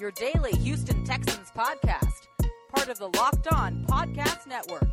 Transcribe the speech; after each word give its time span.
your 0.00 0.10
daily 0.10 0.52
Houston 0.52 1.04
Texans 1.04 1.52
podcast, 1.56 2.26
part 2.74 2.88
of 2.88 2.98
the 2.98 3.06
Locked 3.16 3.46
On 3.52 3.84
Podcast 3.86 4.46
Network. 4.46 4.88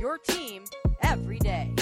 Your 0.00 0.16
team 0.16 0.64
every 1.02 1.38
day. 1.38 1.74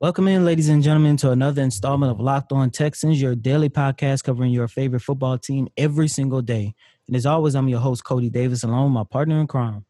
Welcome 0.00 0.28
in, 0.28 0.44
ladies 0.44 0.68
and 0.68 0.84
gentlemen, 0.84 1.16
to 1.18 1.32
another 1.32 1.62
installment 1.62 2.12
of 2.12 2.20
Locked 2.20 2.52
On 2.52 2.70
Texans, 2.70 3.20
your 3.20 3.34
daily 3.34 3.68
podcast 3.68 4.22
covering 4.22 4.52
your 4.52 4.68
favorite 4.68 5.00
football 5.00 5.36
team 5.36 5.66
every 5.76 6.06
single 6.06 6.40
day. 6.40 6.74
And 7.08 7.16
as 7.16 7.26
always, 7.26 7.56
I'm 7.56 7.68
your 7.68 7.80
host, 7.80 8.04
Cody 8.04 8.30
Davis, 8.30 8.62
along 8.62 8.84
with 8.84 8.92
my 8.92 9.04
partner 9.04 9.40
in 9.40 9.48
crime. 9.48 9.84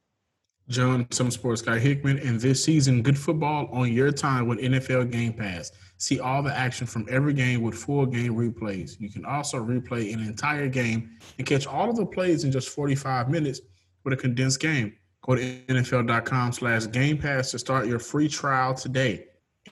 John, 0.69 1.07
some 1.11 1.31
sports 1.31 1.61
guy 1.61 1.79
Hickman, 1.79 2.19
and 2.21 2.41
this 2.41 2.65
season, 2.65 3.03
good 3.03 3.19
football 3.19 3.69
on 3.73 3.93
your 3.93 4.11
time 4.11 4.47
with 4.47 4.59
NFL 4.59 5.11
Game 5.11 5.35
Pass. 5.35 5.73
See 5.99 6.21
all 6.21 6.43
the 6.43 6.57
action 6.57 6.87
from 6.87 7.07
every 7.11 7.35
game 7.35 7.61
with 7.61 7.75
full 7.75 8.07
game 8.07 8.35
replays. 8.35 8.99
You 9.01 9.11
can 9.11 9.25
also 9.25 9.59
replay 9.63 10.15
an 10.15 10.21
entire 10.21 10.69
game 10.69 11.19
and 11.39 11.47
catch 11.47 11.67
all 11.67 11.91
of 11.91 11.97
the 11.97 12.07
plays 12.07 12.45
in 12.45 12.53
just 12.53 12.69
45 12.69 13.29
minutes 13.29 13.61
with 14.05 14.15
a 14.15 14.17
condensed 14.17 14.61
game. 14.61 14.95
Go 15.23 15.35
to 15.35 15.61
NFL.com 15.69 16.53
slash 16.53 16.91
Game 16.91 17.19
Pass 17.19 17.51
to 17.51 17.59
start 17.59 17.87
your 17.87 17.99
free 17.99 18.29
trial 18.29 18.75
today. 18.75 19.27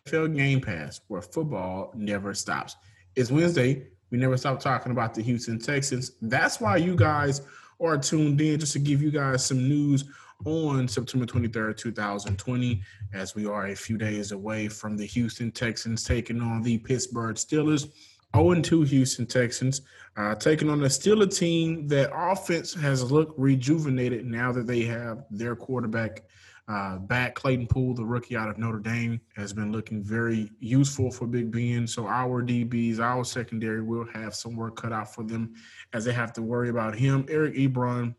NFL 0.06 0.36
Game 0.36 0.60
Pass, 0.60 1.00
where 1.08 1.22
football 1.22 1.92
never 1.94 2.34
stops. 2.34 2.76
It's 3.14 3.30
Wednesday. 3.30 3.86
We 4.10 4.18
never 4.18 4.36
stop 4.36 4.60
talking 4.60 4.92
about 4.92 5.14
the 5.14 5.22
Houston 5.22 5.58
Texans. 5.58 6.12
That's 6.20 6.60
why 6.60 6.76
you 6.76 6.96
guys 6.96 7.40
are 7.80 7.96
tuned 7.98 8.40
in 8.40 8.58
just 8.58 8.72
to 8.72 8.78
give 8.78 9.00
you 9.00 9.10
guys 9.10 9.44
some 9.44 9.68
news 9.68 10.04
on 10.44 10.86
September 10.86 11.26
23rd, 11.26 11.76
2020, 11.76 12.82
as 13.14 13.34
we 13.34 13.46
are 13.46 13.68
a 13.68 13.74
few 13.74 13.96
days 13.96 14.32
away 14.32 14.68
from 14.68 14.96
the 14.96 15.06
Houston 15.06 15.50
Texans 15.50 16.04
taking 16.04 16.40
on 16.40 16.62
the 16.62 16.78
Pittsburgh 16.78 17.36
Steelers. 17.36 17.90
0 18.34 18.60
2 18.60 18.82
Houston 18.82 19.24
Texans, 19.24 19.82
uh, 20.16 20.34
taking 20.34 20.68
on 20.68 20.82
a 20.82 20.86
Steelers 20.86 21.38
team 21.38 21.88
that 21.88 22.10
offense 22.14 22.74
has 22.74 23.10
looked 23.10 23.38
rejuvenated 23.38 24.26
now 24.26 24.52
that 24.52 24.66
they 24.66 24.82
have 24.82 25.24
their 25.30 25.56
quarterback 25.56 26.24
uh, 26.68 26.98
back. 26.98 27.34
Clayton 27.34 27.66
Poole, 27.66 27.94
the 27.94 28.04
rookie 28.04 28.36
out 28.36 28.48
of 28.48 28.58
Notre 28.58 28.78
Dame, 28.78 29.20
has 29.36 29.52
been 29.52 29.72
looking 29.72 30.02
very 30.02 30.50
useful 30.58 31.10
for 31.10 31.26
Big 31.26 31.50
Ben. 31.50 31.86
So 31.86 32.06
our 32.06 32.42
DBs, 32.42 32.98
our 32.98 33.24
secondary 33.24 33.82
will 33.82 34.06
have 34.12 34.34
some 34.34 34.56
work 34.56 34.76
cut 34.76 34.92
out 34.92 35.14
for 35.14 35.22
them 35.22 35.54
as 35.92 36.04
they 36.04 36.12
have 36.12 36.32
to 36.34 36.42
worry 36.42 36.68
about 36.68 36.94
him. 36.94 37.24
Eric 37.28 37.54
Ebron 37.54 38.14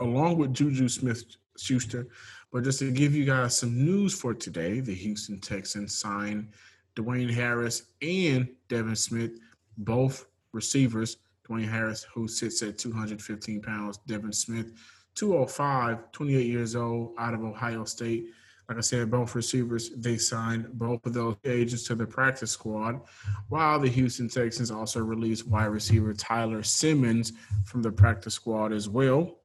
along 0.00 0.38
with 0.38 0.54
Juju 0.54 0.88
Smith 0.88 1.24
Schuster. 1.56 2.08
But 2.52 2.64
just 2.64 2.78
to 2.80 2.90
give 2.90 3.14
you 3.14 3.24
guys 3.24 3.58
some 3.58 3.84
news 3.84 4.14
for 4.14 4.34
today, 4.34 4.80
the 4.80 4.94
Houston 4.94 5.40
Texans 5.40 5.98
signed 5.98 6.52
Dwayne 6.96 7.32
Harris 7.32 7.84
and 8.00 8.48
Devin 8.68 8.96
Smith, 8.96 9.32
both 9.78 10.26
receivers. 10.52 11.16
Dwayne 11.48 11.68
Harris, 11.68 12.06
who 12.14 12.26
sits 12.26 12.62
at 12.62 12.78
215 12.78 13.60
pounds, 13.60 13.98
Devin 14.06 14.32
Smith, 14.32 14.72
205, 15.14 16.10
28 16.12 16.46
years 16.46 16.74
old, 16.74 17.14
out 17.18 17.34
of 17.34 17.44
Ohio 17.44 17.84
State. 17.84 18.28
Like 18.68 18.78
I 18.78 18.80
said, 18.80 19.10
both 19.10 19.34
receivers, 19.34 19.90
they 19.90 20.16
signed 20.16 20.70
both 20.72 21.04
of 21.04 21.12
those 21.12 21.36
agents 21.44 21.84
to 21.88 21.94
the 21.94 22.06
practice 22.06 22.52
squad, 22.52 23.02
while 23.48 23.78
the 23.78 23.88
Houston 23.88 24.28
Texans 24.28 24.70
also 24.70 25.00
released 25.00 25.46
wide 25.46 25.66
receiver 25.66 26.14
Tyler 26.14 26.62
Simmons 26.62 27.34
from 27.66 27.82
the 27.82 27.92
practice 27.92 28.34
squad 28.34 28.72
as 28.72 28.88
well. 28.88 29.40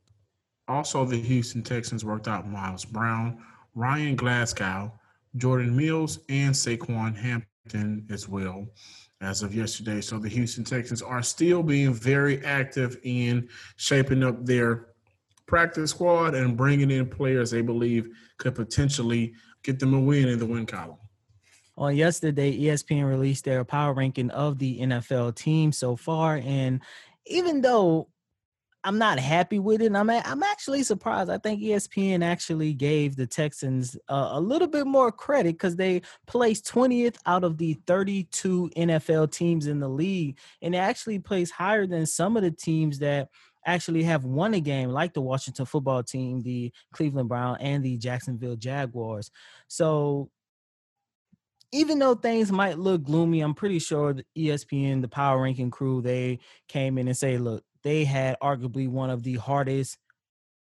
Also, 0.70 1.03
the 1.03 1.20
Houston 1.20 1.64
Texans 1.64 2.06
worked 2.06 2.28
out 2.28 2.48
Miles 2.48 2.86
Brown, 2.86 3.44
Ryan 3.73 4.16
Glasgow, 4.16 4.94
Jordan 5.35 5.75
Mills, 5.75 6.19
and 6.30 6.53
Saquan 6.53 7.18
Hampton 7.18 8.06
as 8.12 8.30
well 8.30 8.68
as 9.19 9.41
of 9.41 9.53
yesterday. 9.53 10.00
So 10.00 10.19
the 10.19 10.29
Houston 10.29 10.63
Texans 10.63 11.02
are 11.02 11.24
still 11.24 11.63
being 11.63 11.94
very 11.94 12.46
active 12.46 12.97
in 13.03 13.50
shaping 13.78 14.24
up 14.24 14.46
their 14.46 14.90
practice 15.47 15.90
squad 15.90 16.35
and 16.35 16.56
bringing 16.56 16.91
in 16.91 17.08
players 17.08 17.50
they 17.50 17.62
believe 17.62 18.16
could 18.38 18.53
potentially 18.53 19.34
get 19.63 19.79
them 19.79 19.96
a 19.96 20.00
win 20.00 20.28
in 20.28 20.38
the 20.38 20.46
win 20.46 20.68
column. 20.68 20.97
On 21.78 21.96
yesterday, 21.96 22.56
ESPN 22.56 23.09
released 23.09 23.46
their 23.46 23.63
power 23.63 23.94
ranking 23.94 24.29
of 24.31 24.59
the 24.59 24.79
NFL 24.81 25.35
team 25.35 25.72
so 25.72 25.96
far. 25.96 26.35
And 26.44 26.81
even 27.25 27.62
though 27.62 28.09
I'm 28.84 28.97
not 28.97 29.19
happy 29.19 29.59
with 29.59 29.81
it. 29.81 29.94
I'm 29.94 30.09
a, 30.09 30.22
I'm 30.25 30.41
actually 30.41 30.84
surprised. 30.84 31.29
I 31.29 31.38
think 31.38 31.62
ESPN 31.62 32.23
actually 32.23 32.73
gave 32.73 33.17
the 33.17 33.28
Texans 33.28 33.97
a 34.07 34.40
little 34.40 34.69
bit 34.69 34.88
more 34.88 35.12
credit 35.12 35.56
because 35.56 35.75
they 35.75 36.01
placed 36.28 36.66
20th 36.72 37.17
out 37.25 37.44
of 37.44 37.57
the 37.57 37.73
32 37.88 38.72
NFL 38.78 39.31
teams 39.31 39.67
in 39.67 39.79
the 39.79 39.90
league, 39.90 40.38
and 40.62 40.73
they 40.73 40.78
actually 40.78 41.19
placed 41.19 41.51
higher 41.51 41.85
than 41.85 42.06
some 42.06 42.38
of 42.38 42.44
the 42.44 42.51
teams 42.51 43.00
that 43.00 43.28
actually 43.66 44.03
have 44.03 44.23
won 44.23 44.53
a 44.53 44.62
game, 44.62 44.90
like 44.90 45.13
the 45.13 45.22
Washington 45.22 45.66
football 45.66 46.01
team, 46.01 46.41
the 46.41 46.72
Cleveland 46.94 47.28
Brown, 47.28 47.57
and 47.59 47.84
the 47.84 47.97
Jacksonville 47.97 48.56
Jaguars. 48.56 49.29
So 49.67 50.29
even 51.73 52.00
though 52.00 52.16
things 52.16 52.51
might 52.51 52.79
look 52.79 53.03
gloomy, 53.03 53.41
I'm 53.41 53.53
pretty 53.53 53.79
sure 53.79 54.13
the 54.13 54.25
ESPN, 54.38 55.01
the 55.01 55.09
power 55.09 55.41
ranking 55.41 55.69
crew, 55.69 56.01
they 56.01 56.40
came 56.69 56.97
in 56.97 57.07
and 57.07 57.17
say, 57.17 57.38
look, 57.38 57.63
they 57.84 58.06
had 58.06 58.38
arguably 58.41 58.88
one 58.88 59.09
of 59.09 59.23
the 59.23 59.35
hardest 59.35 59.97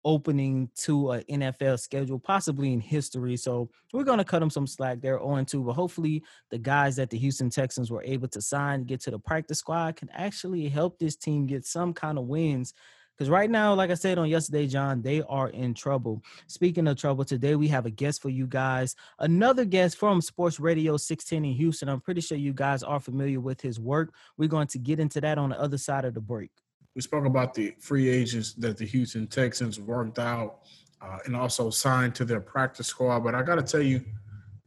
opening 0.02 0.70
to 0.74 1.10
an 1.10 1.24
NFL 1.28 1.78
schedule, 1.78 2.18
possibly 2.18 2.72
in 2.72 2.80
history. 2.80 3.36
So 3.36 3.68
we're 3.92 4.04
going 4.04 4.18
to 4.18 4.24
cut 4.24 4.38
them 4.38 4.48
some 4.48 4.66
slack. 4.66 5.00
They're 5.00 5.20
on 5.20 5.44
to, 5.46 5.62
but 5.62 5.74
hopefully 5.74 6.22
the 6.50 6.58
guys 6.58 6.96
that 6.96 7.10
the 7.10 7.18
Houston 7.18 7.50
Texans 7.50 7.90
were 7.90 8.02
able 8.02 8.28
to 8.28 8.40
sign, 8.40 8.84
get 8.84 9.00
to 9.02 9.10
the 9.10 9.18
practice 9.18 9.58
squad, 9.58 9.96
can 9.96 10.08
actually 10.10 10.68
help 10.68 10.98
this 10.98 11.16
team 11.16 11.46
get 11.46 11.66
some 11.66 11.92
kind 11.92 12.18
of 12.18 12.24
wins 12.24 12.72
because 13.20 13.28
right 13.28 13.50
now, 13.50 13.74
like 13.74 13.90
I 13.90 13.94
said 13.94 14.16
on 14.16 14.30
yesterday, 14.30 14.66
John, 14.66 15.02
they 15.02 15.20
are 15.20 15.50
in 15.50 15.74
trouble. 15.74 16.22
Speaking 16.46 16.88
of 16.88 16.96
trouble, 16.96 17.22
today 17.22 17.54
we 17.54 17.68
have 17.68 17.84
a 17.84 17.90
guest 17.90 18.22
for 18.22 18.30
you 18.30 18.46
guys. 18.46 18.96
Another 19.18 19.66
guest 19.66 19.98
from 19.98 20.22
Sports 20.22 20.58
Radio 20.58 20.96
610 20.96 21.44
in 21.44 21.54
Houston. 21.54 21.90
I'm 21.90 22.00
pretty 22.00 22.22
sure 22.22 22.38
you 22.38 22.54
guys 22.54 22.82
are 22.82 22.98
familiar 22.98 23.38
with 23.38 23.60
his 23.60 23.78
work. 23.78 24.14
We're 24.38 24.48
going 24.48 24.68
to 24.68 24.78
get 24.78 25.00
into 25.00 25.20
that 25.20 25.36
on 25.36 25.50
the 25.50 25.60
other 25.60 25.76
side 25.76 26.06
of 26.06 26.14
the 26.14 26.22
break. 26.22 26.50
We 26.94 27.02
spoke 27.02 27.24
about 27.24 27.54
the 27.54 27.74
free 27.78 28.08
agents 28.08 28.54
that 28.54 28.76
the 28.76 28.84
Houston 28.86 29.26
Texans 29.26 29.78
worked 29.80 30.18
out 30.18 30.60
uh, 31.00 31.18
and 31.24 31.36
also 31.36 31.70
signed 31.70 32.14
to 32.16 32.24
their 32.24 32.40
practice 32.40 32.88
squad. 32.88 33.20
But 33.20 33.34
I 33.34 33.42
got 33.42 33.56
to 33.56 33.62
tell 33.62 33.82
you, 33.82 34.04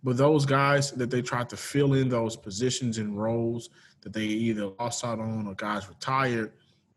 with 0.04 0.18
those 0.18 0.46
guys 0.46 0.92
that 0.92 1.10
they 1.10 1.22
tried 1.22 1.50
to 1.50 1.58
fill 1.58 1.94
in 1.94 2.10
those 2.10 2.36
positions 2.36 2.98
and 2.98 3.18
roles 3.18 3.70
that 4.02 4.12
they 4.14 4.24
either 4.24 4.68
lost 4.80 5.06
out 5.06 5.20
on 5.20 5.48
or 5.48 5.56
guys 5.56 5.88
retired, 5.88 6.52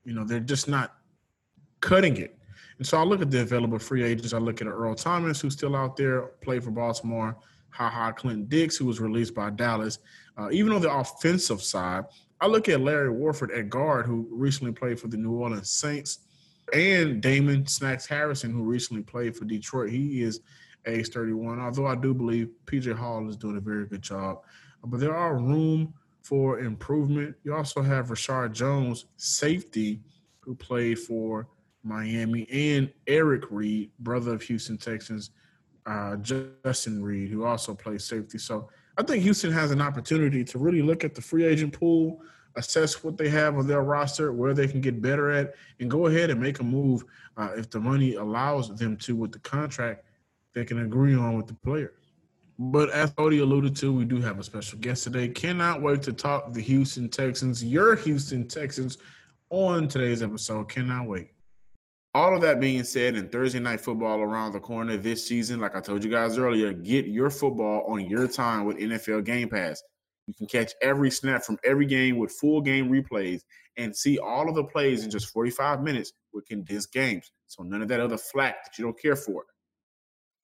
you 0.05 0.13
know, 0.13 0.25
they're 0.25 0.41
just 0.41 0.69
not 0.69 0.97
cutting 1.81 2.17
it. 2.17 2.37
And 2.79 2.87
so 2.87 2.99
I 2.99 3.05
look 3.05 3.23
at 3.23 3.31
the 3.31 3.43
available 3.43 3.79
free 3.79 4.03
agents. 4.03 4.33
I 4.33 4.39
look 4.39 4.61
at 4.61 4.67
Earl 4.67 4.95
Thomas, 4.95 5.41
who's 5.41 5.55
still 5.55 5.77
out 5.77 5.97
there, 5.97 6.23
played 6.43 6.65
for 6.65 6.71
Baltimore. 6.71 7.37
Ha 7.71 7.91
Ha 7.91 8.13
Clinton 8.13 8.47
Dix, 8.47 8.77
who 8.77 8.87
was 8.87 9.01
released 9.01 9.35
by 9.35 9.51
Dallas. 9.51 9.99
Uh, 10.37 10.49
even 10.51 10.73
on 10.73 10.81
the 10.81 10.93
offensive 10.93 11.63
side, 11.63 12.05
I 12.41 12.47
look 12.47 12.69
at 12.69 12.81
Larry 12.81 13.11
Warford 13.11 13.51
at 13.51 13.71
guard, 13.71 14.07
who 14.07 14.29
recently 14.31 14.73
played 14.73 15.01
for 15.01 15.09
the 15.09 15.17
New 15.17 15.33
Orleans 15.33 15.71
Saints, 15.71 16.19
and 16.73 17.21
Damon 17.23 17.67
Snacks 17.67 18.07
Harrison, 18.07 18.53
who 18.53 18.63
recently 18.63 19.03
played 19.03 19.37
for 19.37 19.45
Detroit. 19.45 19.91
He 19.91 20.23
is 20.23 20.41
age 20.87 21.09
31, 21.09 21.61
although 21.61 21.87
I 21.87 21.95
do 21.95 22.13
believe 22.13 22.51
PJ 22.67 22.97
Hall 22.97 23.29
is 23.29 23.37
doing 23.37 23.57
a 23.57 23.61
very 23.61 23.87
good 23.87 24.03
job. 24.03 24.41
But 24.85 25.01
there 25.01 25.17
are 25.17 25.37
room 25.37 25.95
for 26.23 26.61
improvement. 26.61 27.37
You 27.45 27.55
also 27.55 27.83
have 27.83 28.09
Reshad 28.09 28.53
Jones, 28.53 29.07
safety, 29.17 30.01
who 30.41 30.55
played 30.55 30.99
for 30.99 31.49
Miami, 31.83 32.49
and 32.51 32.93
Eric 33.07 33.45
Reid, 33.51 33.91
brother 34.01 34.35
of 34.35 34.43
Houston 34.43 34.77
Texans, 34.77 35.31
uh, 35.87 36.17
Justin 36.17 37.03
Reid, 37.03 37.31
who 37.31 37.45
also 37.45 37.75
plays 37.75 38.05
safety. 38.05 38.39
So 38.39 38.69
I 38.99 39.03
think 39.03 39.23
Houston 39.23 39.53
has 39.53 39.71
an 39.71 39.81
opportunity 39.81 40.43
to 40.45 40.59
really 40.59 40.83
look 40.83 41.05
at 41.05 41.15
the 41.15 41.21
free 41.21 41.45
agent 41.45 41.73
pool, 41.73 42.21
assess 42.57 43.05
what 43.05 43.17
they 43.17 43.29
have 43.29 43.57
on 43.57 43.67
their 43.67 43.83
roster, 43.83 44.33
where 44.33 44.55
they 44.55 44.67
can 44.67 44.81
get 44.81 45.03
better 45.03 45.31
at, 45.31 45.55
and 45.81 45.91
go 45.91 46.07
ahead 46.07 46.31
and 46.31 46.41
make 46.41 46.61
a 46.61 46.65
move 46.65 47.05
uh, 47.37 47.51
if 47.57 47.71
the 47.71 47.81
money 47.81 48.15
allows 48.15 48.75
them 48.77 48.97
to 48.97 49.15
with 49.15 49.33
the 49.33 49.39
contract 49.41 50.05
they 50.57 50.65
can 50.65 50.81
agree 50.81 51.15
on 51.15 51.37
with 51.37 51.47
the 51.47 51.55
player. 51.55 51.93
But 52.59 52.89
as 52.91 53.11
Cody 53.11 53.41
alluded 53.41 53.77
to, 53.77 53.93
we 53.93 54.07
do 54.07 54.23
have 54.23 54.39
a 54.39 54.43
special 54.43 54.79
guest 54.79 55.05
today. 55.05 55.29
Cannot 55.29 55.83
wait 55.83 56.03
to 56.05 56.15
talk 56.15 56.55
the 56.55 56.63
Houston 56.63 57.11
Texans, 57.11 57.63
your 57.63 57.95
Houston 57.97 58.49
Texans, 58.49 58.97
on 59.51 59.87
today's 59.87 60.23
episode. 60.23 60.71
Cannot 60.71 61.07
wait. 61.07 61.29
All 62.15 62.35
of 62.35 62.41
that 62.41 62.59
being 62.59 62.83
said, 62.83 63.15
and 63.15 63.31
Thursday 63.31 63.61
night 63.61 63.83
football 63.83 64.21
around 64.21 64.53
the 64.53 64.61
corner 64.61 64.97
this 64.97 65.29
season, 65.29 65.61
like 65.61 65.77
I 65.77 65.81
told 65.81 66.03
you 66.03 66.11
guys 66.11 66.39
earlier, 66.39 66.73
get 66.73 67.05
your 67.05 67.29
football 67.29 67.85
on 67.87 68.09
your 68.09 68.27
time 68.27 68.65
with 68.65 68.79
NFL 68.79 69.25
Game 69.25 69.51
Pass. 69.51 69.83
You 70.27 70.35
can 70.35 70.47
catch 70.47 70.73
every 70.83 71.11
snap 71.11 71.45
from 71.45 71.59
every 71.65 71.87
game 71.87 72.19
with 72.19 72.33
full 72.33 72.61
game 72.61 72.91
replays 72.91 73.43
and 73.77 73.95
see 73.95 74.19
all 74.19 74.49
of 74.49 74.55
the 74.55 74.65
plays 74.65 75.03
in 75.03 75.09
mm. 75.09 75.13
just 75.13 75.29
45 75.29 75.83
minutes 75.83 76.13
with 76.33 76.47
condensed 76.47 76.93
games. 76.93 77.31
So 77.47 77.63
none 77.63 77.83
of 77.83 77.89
that 77.89 78.01
other 78.01 78.19
flack 78.19 78.65
that 78.65 78.79
you 78.79 78.85
don't 78.85 79.01
care 79.01 79.17
for. 79.17 79.45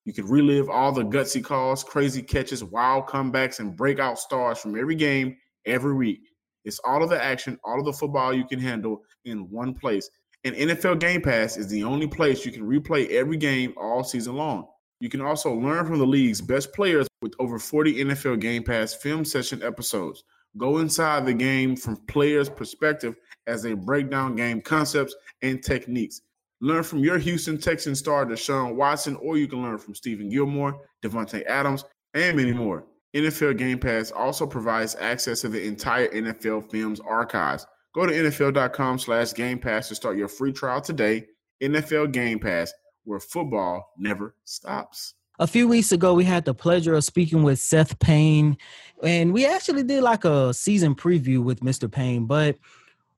You 0.05 0.13
can 0.13 0.27
relive 0.27 0.69
all 0.69 0.93
the 0.93 1.05
gutsy 1.05 1.43
calls, 1.43 1.85
crazy 1.85 2.23
catches, 2.23 2.65
wild 2.65 3.07
comebacks, 3.07 3.61
and 3.61 3.77
breakout 3.77 4.19
stars 4.19 4.59
from 4.59 4.79
every 4.79 4.97
game 4.97 5.37
every 5.65 5.95
week. 5.95 6.21
It's 6.65 6.81
all 6.85 7.03
of 7.03 7.11
the 7.11 7.23
action, 7.23 7.59
all 7.65 7.79
of 7.79 7.85
the 7.85 7.93
football 7.93 8.33
you 8.33 8.47
can 8.47 8.59
handle 8.59 9.03
in 9.25 9.51
one 9.51 9.75
place. 9.75 10.09
And 10.45 10.57
NFL 10.57 10.99
Game 10.99 11.23
Pass 11.23 11.57
is 11.57 11.69
the 11.69 11.85
only 11.85 12.09
place 12.09 12.45
you 12.45 12.51
can 12.51 12.65
replay 12.65 13.09
every 13.11 13.37
game 13.37 13.75
all 13.77 14.03
season 14.03 14.35
long. 14.35 14.67
You 15.03 15.09
can 15.09 15.21
also 15.21 15.53
learn 15.53 15.85
from 15.85 15.99
the 15.99 16.07
league's 16.07 16.41
best 16.41 16.73
players 16.73 17.09
with 17.23 17.35
over 17.41 17.59
40 17.59 18.05
NFL 18.05 18.39
Game 18.39 18.63
Pass 18.63 18.95
film 18.95 19.25
session 19.25 19.61
episodes. 19.61 20.23
Go 20.57 20.79
inside 20.79 21.27
the 21.27 21.35
game 21.35 21.75
from 21.75 21.97
players' 22.07 22.49
perspective 22.49 23.17
as 23.49 23.65
they 23.65 23.75
break 23.75 24.13
down 24.13 24.37
game 24.37 24.61
concepts 24.61 25.17
and 25.43 25.61
techniques. 25.61 26.21
Learn 26.61 26.85
from 26.85 27.01
your 27.01 27.19
Houston 27.19 27.59
Texans 27.59 27.99
star 27.99 28.25
Deshaun 28.25 28.77
Watson, 28.77 29.17
or 29.17 29.37
you 29.37 29.49
can 29.49 29.61
learn 29.61 29.79
from 29.79 29.95
Stephon 29.95 30.31
Gilmore, 30.31 30.79
Davante 31.05 31.45
Adams, 31.47 31.85
and 32.15 32.37
many 32.37 32.53
more. 32.53 32.85
NFL 33.13 33.59
Game 33.59 33.81
Pass 33.81 34.13
also 34.13 34.47
provides 34.47 34.95
access 35.01 35.41
to 35.41 35.49
the 35.49 35.67
entire 35.67 36.07
NFL 36.11 36.71
Films 36.71 37.01
archives. 37.01 37.67
Go 37.93 38.07
to 38.07 38.13
NFL.com 38.13 39.01
slash 39.01 39.35
Game 39.35 39.59
Pass 39.59 39.89
to 39.89 39.97
start 39.97 40.17
your 40.17 40.29
free 40.29 40.53
trial 40.53 40.81
today. 40.81 41.27
NFL 41.61 42.13
Game 42.13 42.39
Pass, 42.39 42.73
where 43.05 43.21
football 43.21 43.93
never 43.99 44.35
stops. 44.45 45.15
A 45.39 45.47
few 45.47 45.67
weeks 45.67 45.93
ago, 45.93 46.15
we 46.15 46.25
had 46.25 46.45
the 46.45 46.55
pleasure 46.55 46.95
of 46.95 47.05
speaking 47.05 47.43
with 47.43 47.59
Seth 47.59 47.99
Payne, 47.99 48.57
and 49.03 49.33
we 49.33 49.47
actually 49.47 49.83
did 49.83 50.03
like 50.03 50.25
a 50.25 50.53
season 50.53 50.95
preview 50.95 51.43
with 51.43 51.61
Mr. 51.61 51.91
Payne, 51.91 52.27
but 52.27 52.57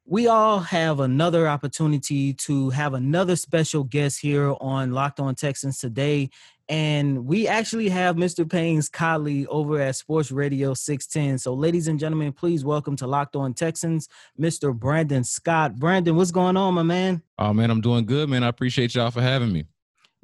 we 0.07 0.27
all 0.27 0.61
have 0.61 1.01
another 1.01 1.49
opportunity 1.49 2.35
to 2.35 2.71
have 2.71 2.95
another 2.95 3.37
special 3.37 3.85
guest 3.85 4.21
here 4.21 4.55
on 4.61 4.93
Locked 4.93 5.19
On 5.19 5.35
Texans 5.35 5.79
today. 5.79 6.31
And 6.69 7.27
we 7.27 7.47
actually 7.47 7.91
have 7.91 8.17
Mr. 8.17 8.49
Payne's 8.49 8.89
colleague 8.89 9.47
over 9.49 9.81
at 9.81 9.97
Sports 9.97 10.31
Radio 10.31 10.73
610. 10.73 11.39
So, 11.39 11.53
ladies 11.53 11.89
and 11.89 11.99
gentlemen, 11.99 12.33
please 12.33 12.65
welcome 12.65 12.97
to 12.97 13.07
Locked 13.07 13.37
On 13.37 13.53
Texans, 13.53 14.09
Mr. 14.41 14.75
Brandon 14.75 15.25
Scott. 15.25 15.77
Brandon, 15.77 16.17
what's 16.17 16.31
going 16.31 16.57
on, 16.57 16.75
my 16.75 16.83
man? 16.83 17.23
Oh, 17.39 17.53
man, 17.53 17.71
I'm 17.71 17.83
doing 17.83 18.07
good, 18.07 18.31
man. 18.31 18.43
I 18.43 18.49
appreciate 18.49 18.95
y'all 18.95 19.11
for 19.11 19.21
having 19.21 19.53
me. 19.53 19.67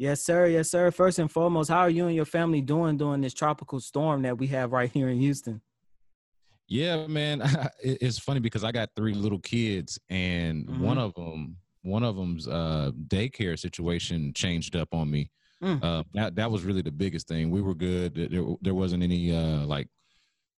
Yes, 0.00 0.22
sir. 0.22 0.46
Yes, 0.46 0.70
sir. 0.70 0.90
First 0.90 1.18
and 1.18 1.30
foremost, 1.30 1.68
how 1.68 1.80
are 1.80 1.90
you 1.90 2.06
and 2.06 2.16
your 2.16 2.24
family 2.24 2.62
doing 2.62 2.96
during 2.96 3.20
this 3.20 3.34
tropical 3.34 3.80
storm 3.80 4.22
that 4.22 4.38
we 4.38 4.46
have 4.46 4.72
right 4.72 4.90
here 4.90 5.10
in 5.10 5.18
Houston? 5.18 5.60
Yeah, 6.68 7.06
man. 7.06 7.42
it's 7.82 8.18
funny 8.18 8.40
because 8.40 8.64
I 8.64 8.72
got 8.72 8.88
three 8.96 9.12
little 9.12 9.40
kids, 9.40 9.98
and 10.08 10.66
mm-hmm. 10.66 10.82
one 10.82 10.96
of 10.96 11.12
them, 11.16 11.58
one 11.82 12.02
of 12.02 12.16
them's 12.16 12.48
uh, 12.48 12.92
daycare 13.08 13.58
situation 13.58 14.32
changed 14.32 14.74
up 14.74 14.88
on 14.94 15.10
me. 15.10 15.30
Mm. 15.62 15.84
Uh, 15.84 16.02
that 16.14 16.34
that 16.36 16.50
was 16.50 16.64
really 16.64 16.80
the 16.80 16.90
biggest 16.90 17.28
thing. 17.28 17.50
We 17.50 17.60
were 17.60 17.74
good. 17.74 18.14
There 18.14 18.56
there 18.62 18.74
wasn't 18.74 19.02
any 19.02 19.36
uh, 19.36 19.66
like 19.66 19.88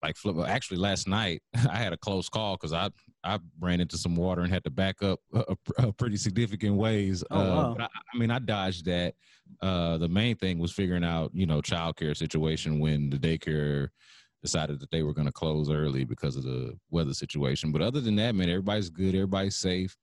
like 0.04 0.16
flip. 0.16 0.36
Actually, 0.46 0.78
last 0.78 1.08
night 1.08 1.42
I 1.68 1.78
had 1.78 1.92
a 1.92 1.98
close 1.98 2.28
call 2.28 2.54
because 2.54 2.72
I 2.72 2.90
I 3.24 3.38
ran 3.60 3.80
into 3.80 3.96
some 3.96 4.16
water 4.16 4.42
and 4.42 4.52
had 4.52 4.64
to 4.64 4.70
back 4.70 5.02
up 5.02 5.20
a, 5.32 5.92
pretty 5.92 6.16
significant 6.16 6.76
ways. 6.76 7.22
Oh, 7.30 7.40
uh, 7.40 7.44
wow. 7.44 7.76
I, 7.78 7.84
I, 7.84 8.18
mean, 8.18 8.30
I 8.30 8.38
dodged 8.38 8.84
that. 8.86 9.14
Uh, 9.60 9.98
the 9.98 10.08
main 10.08 10.36
thing 10.36 10.58
was 10.58 10.72
figuring 10.72 11.04
out, 11.04 11.30
you 11.32 11.46
know, 11.46 11.60
childcare 11.60 12.16
situation 12.16 12.80
when 12.80 13.10
the 13.10 13.18
daycare 13.18 13.88
decided 14.42 14.80
that 14.80 14.90
they 14.90 15.02
were 15.02 15.14
going 15.14 15.26
to 15.26 15.32
close 15.32 15.70
early 15.70 16.04
because 16.04 16.36
of 16.36 16.42
the 16.42 16.76
weather 16.90 17.14
situation. 17.14 17.70
But 17.70 17.82
other 17.82 18.00
than 18.00 18.16
that, 18.16 18.34
man, 18.34 18.48
everybody's 18.48 18.90
good. 18.90 19.14
Everybody's 19.14 19.56
safe. 19.56 19.96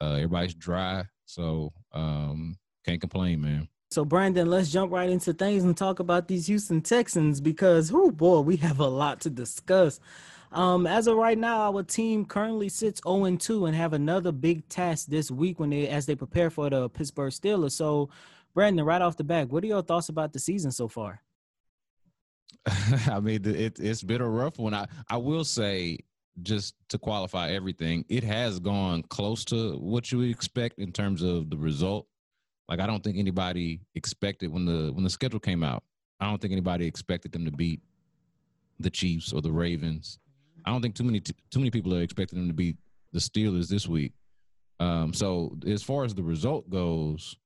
Uh, 0.00 0.14
everybody's 0.14 0.54
dry. 0.54 1.04
So 1.26 1.72
um, 1.92 2.56
can't 2.84 3.00
complain, 3.00 3.40
man. 3.40 3.68
So, 3.90 4.04
Brandon, 4.04 4.48
let's 4.48 4.70
jump 4.70 4.92
right 4.92 5.10
into 5.10 5.32
things 5.32 5.64
and 5.64 5.76
talk 5.76 5.98
about 5.98 6.28
these 6.28 6.46
Houston 6.46 6.80
Texans 6.80 7.40
because, 7.40 7.90
oh 7.92 8.12
boy, 8.12 8.38
we 8.40 8.56
have 8.58 8.78
a 8.78 8.86
lot 8.86 9.20
to 9.22 9.30
discuss. 9.30 9.98
Um, 10.52 10.86
as 10.86 11.06
of 11.06 11.16
right 11.16 11.38
now, 11.38 11.72
our 11.72 11.82
team 11.82 12.24
currently 12.24 12.68
sits 12.68 13.00
0 13.06 13.36
2 13.36 13.66
and 13.66 13.76
have 13.76 13.92
another 13.92 14.32
big 14.32 14.68
task 14.68 15.06
this 15.06 15.30
week 15.30 15.60
when 15.60 15.70
they 15.70 15.88
as 15.88 16.06
they 16.06 16.16
prepare 16.16 16.50
for 16.50 16.68
the 16.68 16.88
Pittsburgh 16.88 17.32
Steelers. 17.32 17.72
So, 17.72 18.10
Brandon, 18.52 18.84
right 18.84 19.00
off 19.00 19.16
the 19.16 19.24
bat, 19.24 19.48
what 19.48 19.62
are 19.62 19.68
your 19.68 19.82
thoughts 19.82 20.08
about 20.08 20.32
the 20.32 20.40
season 20.40 20.72
so 20.72 20.88
far? 20.88 21.22
I 23.10 23.20
mean, 23.20 23.46
it, 23.46 23.78
it's 23.78 24.02
been 24.02 24.20
a 24.20 24.28
rough 24.28 24.58
one. 24.58 24.74
I, 24.74 24.86
I 25.08 25.16
will 25.18 25.44
say, 25.44 25.98
just 26.42 26.74
to 26.88 26.98
qualify 26.98 27.50
everything, 27.50 28.04
it 28.08 28.24
has 28.24 28.58
gone 28.58 29.02
close 29.04 29.44
to 29.46 29.76
what 29.78 30.10
you 30.10 30.22
expect 30.22 30.78
in 30.78 30.90
terms 30.92 31.22
of 31.22 31.50
the 31.50 31.56
result. 31.56 32.06
Like 32.68 32.80
I 32.80 32.86
don't 32.86 33.02
think 33.02 33.18
anybody 33.18 33.80
expected 33.94 34.52
when 34.52 34.64
the 34.64 34.92
when 34.92 35.04
the 35.04 35.10
schedule 35.10 35.40
came 35.40 35.62
out. 35.62 35.82
I 36.18 36.28
don't 36.28 36.40
think 36.40 36.52
anybody 36.52 36.86
expected 36.86 37.32
them 37.32 37.44
to 37.44 37.50
beat 37.50 37.80
the 38.78 38.90
Chiefs 38.90 39.32
or 39.32 39.42
the 39.42 39.52
Ravens. 39.52 40.18
I 40.64 40.70
don't 40.70 40.82
think 40.82 40.94
too 40.94 41.04
many 41.04 41.20
too 41.20 41.58
many 41.58 41.70
people 41.70 41.94
are 41.94 42.02
expecting 42.02 42.38
them 42.38 42.48
to 42.48 42.54
beat 42.54 42.76
the 43.12 43.18
Steelers 43.18 43.68
this 43.68 43.86
week. 43.88 44.12
Um, 44.78 45.12
so 45.12 45.56
as 45.66 45.82
far 45.82 46.04
as 46.04 46.14
the 46.14 46.22
result 46.22 46.68
goes, 46.70 47.36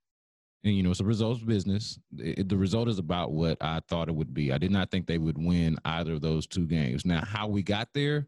and 0.63 0.75
you 0.75 0.83
know 0.83 0.91
it's 0.91 1.01
a 1.01 1.05
results 1.05 1.43
business. 1.43 1.99
It, 2.17 2.49
the 2.49 2.57
result 2.57 2.89
is 2.89 2.99
about 2.99 3.33
what 3.33 3.59
I 3.61 3.81
thought 3.89 4.09
it 4.09 4.15
would 4.15 4.33
be. 4.33 4.53
I 4.53 4.59
did 4.59 4.71
not 4.71 4.91
think 4.91 5.07
they 5.07 5.19
would 5.19 5.39
win 5.39 5.77
either 5.85 6.15
of 6.15 6.23
those 6.23 6.47
two 6.47 6.67
games. 6.67 7.05
Now, 7.05 7.25
how 7.25 7.49
we 7.49 7.63
got 7.63 7.89
there, 7.93 8.27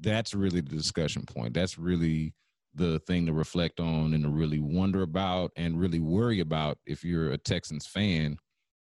that's 0.00 0.34
really 0.34 0.60
the 0.60 0.76
discussion 0.76 1.24
point. 1.24 1.54
That's 1.54 1.78
really 1.78 2.34
the 2.74 2.98
thing 3.00 3.26
to 3.26 3.32
reflect 3.32 3.80
on 3.80 4.12
and 4.12 4.22
to 4.22 4.28
really 4.28 4.60
wonder 4.60 5.02
about 5.02 5.50
and 5.56 5.80
really 5.80 5.98
worry 5.98 6.40
about 6.40 6.78
if 6.86 7.02
you're 7.02 7.32
a 7.32 7.38
Texans 7.38 7.86
fan. 7.86 8.36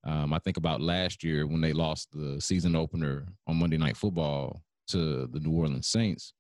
Um, 0.05 0.33
I 0.33 0.39
think 0.39 0.57
about 0.57 0.81
last 0.81 1.23
year 1.23 1.47
when 1.47 1.61
they 1.61 1.73
lost 1.73 2.09
the 2.13 2.41
season 2.41 2.75
opener 2.75 3.27
on 3.47 3.57
Monday 3.57 3.77
Night 3.77 3.97
Football 3.97 4.63
to 4.89 5.27
the 5.27 5.41
New 5.41 5.53
Orleans 5.53 5.89
Saints. 5.89 6.35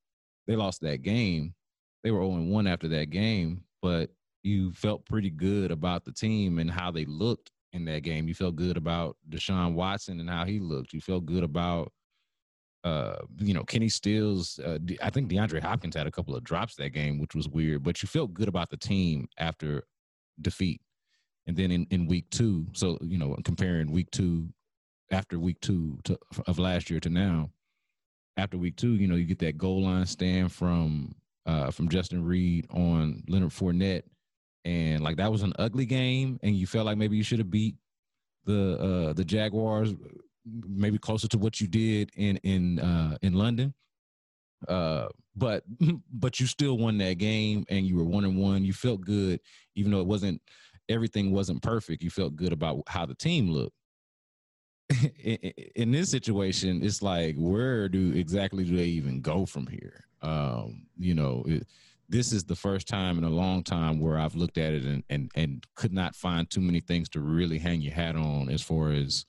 They 0.46 0.56
lost 0.56 0.80
that 0.82 1.02
game. 1.02 1.54
They 2.02 2.10
were 2.10 2.20
0 2.20 2.42
1 2.42 2.66
after 2.66 2.88
that 2.88 3.10
game, 3.10 3.62
but 3.80 4.10
you 4.42 4.72
felt 4.72 5.06
pretty 5.06 5.30
good 5.30 5.70
about 5.70 6.04
the 6.04 6.12
team 6.12 6.58
and 6.58 6.70
how 6.70 6.90
they 6.90 7.04
looked 7.04 7.50
in 7.72 7.84
that 7.84 8.02
game. 8.02 8.26
You 8.26 8.34
felt 8.34 8.56
good 8.56 8.76
about 8.76 9.16
Deshaun 9.30 9.74
Watson 9.74 10.20
and 10.20 10.28
how 10.28 10.44
he 10.44 10.58
looked. 10.58 10.92
You 10.92 11.00
felt 11.00 11.26
good 11.26 11.44
about 11.44 11.92
uh, 12.84 13.16
you 13.38 13.54
know, 13.54 13.62
Kenny 13.62 13.88
Stills. 13.88 14.58
Uh, 14.58 14.78
I 15.00 15.10
think 15.10 15.30
DeAndre 15.30 15.62
Hopkins 15.62 15.94
had 15.94 16.06
a 16.06 16.10
couple 16.10 16.34
of 16.34 16.42
drops 16.42 16.74
that 16.76 16.90
game, 16.90 17.20
which 17.20 17.34
was 17.34 17.48
weird. 17.48 17.82
But 17.82 18.02
you 18.02 18.08
felt 18.08 18.34
good 18.34 18.48
about 18.48 18.70
the 18.70 18.76
team 18.76 19.28
after 19.38 19.84
defeat, 20.40 20.80
and 21.46 21.56
then 21.56 21.70
in, 21.70 21.86
in 21.90 22.06
week 22.06 22.28
two. 22.30 22.66
So 22.72 22.98
you 23.00 23.18
know, 23.18 23.36
comparing 23.44 23.92
week 23.92 24.10
two 24.10 24.48
after 25.12 25.38
week 25.38 25.60
two 25.60 25.98
to, 26.04 26.18
of 26.46 26.58
last 26.58 26.90
year 26.90 26.98
to 27.00 27.10
now, 27.10 27.50
after 28.36 28.58
week 28.58 28.76
two, 28.76 28.94
you 28.94 29.06
know, 29.06 29.16
you 29.16 29.24
get 29.24 29.38
that 29.40 29.58
goal 29.58 29.82
line 29.82 30.06
stand 30.06 30.52
from 30.52 31.14
uh, 31.46 31.70
from 31.70 31.88
Justin 31.88 32.24
Reid 32.24 32.66
on 32.70 33.22
Leonard 33.28 33.50
Fournette, 33.50 34.02
and 34.64 35.02
like 35.02 35.16
that 35.16 35.30
was 35.30 35.42
an 35.42 35.52
ugly 35.58 35.86
game, 35.86 36.38
and 36.42 36.54
you 36.54 36.66
felt 36.66 36.86
like 36.86 36.96
maybe 36.96 37.16
you 37.16 37.24
should 37.24 37.38
have 37.38 37.50
beat 37.50 37.76
the 38.44 38.78
uh, 38.78 39.12
the 39.12 39.24
Jaguars 39.24 39.94
maybe 40.44 40.98
closer 40.98 41.28
to 41.28 41.38
what 41.38 41.60
you 41.60 41.66
did 41.66 42.10
in 42.16 42.36
in 42.38 42.78
uh, 42.80 43.16
in 43.22 43.34
London. 43.34 43.74
Uh, 44.68 45.08
but 45.36 45.64
but 46.12 46.40
you 46.40 46.46
still 46.46 46.78
won 46.78 46.98
that 46.98 47.18
game, 47.18 47.64
and 47.68 47.86
you 47.86 47.96
were 47.96 48.04
one 48.04 48.24
and 48.24 48.38
one. 48.38 48.64
You 48.64 48.72
felt 48.72 49.00
good, 49.02 49.40
even 49.74 49.92
though 49.92 50.00
it 50.00 50.06
wasn't 50.06 50.40
everything 50.88 51.32
wasn't 51.32 51.62
perfect. 51.62 52.02
You 52.02 52.10
felt 52.10 52.36
good 52.36 52.52
about 52.52 52.82
how 52.88 53.06
the 53.06 53.14
team 53.14 53.50
looked. 53.50 53.76
In, 55.74 55.92
this 55.92 56.10
situation, 56.10 56.82
it's 56.82 57.02
like 57.02 57.36
where 57.36 57.88
do 57.88 58.12
exactly 58.12 58.64
do 58.64 58.76
they 58.76 58.84
even 58.84 59.20
go 59.20 59.46
from 59.46 59.66
here? 59.66 60.04
Um, 60.22 60.86
you 60.98 61.14
know, 61.14 61.44
it, 61.46 61.66
this 62.08 62.32
is 62.32 62.44
the 62.44 62.56
first 62.56 62.88
time 62.88 63.16
in 63.18 63.24
a 63.24 63.30
long 63.30 63.62
time 63.62 64.00
where 64.00 64.18
I've 64.18 64.34
looked 64.34 64.58
at 64.58 64.72
it 64.74 64.84
and, 64.84 65.02
and 65.08 65.30
and 65.34 65.66
could 65.74 65.92
not 65.92 66.14
find 66.14 66.48
too 66.48 66.60
many 66.60 66.80
things 66.80 67.08
to 67.10 67.20
really 67.20 67.58
hang 67.58 67.80
your 67.80 67.94
hat 67.94 68.16
on 68.16 68.48
as 68.50 68.62
far 68.62 68.90
as 68.90 69.24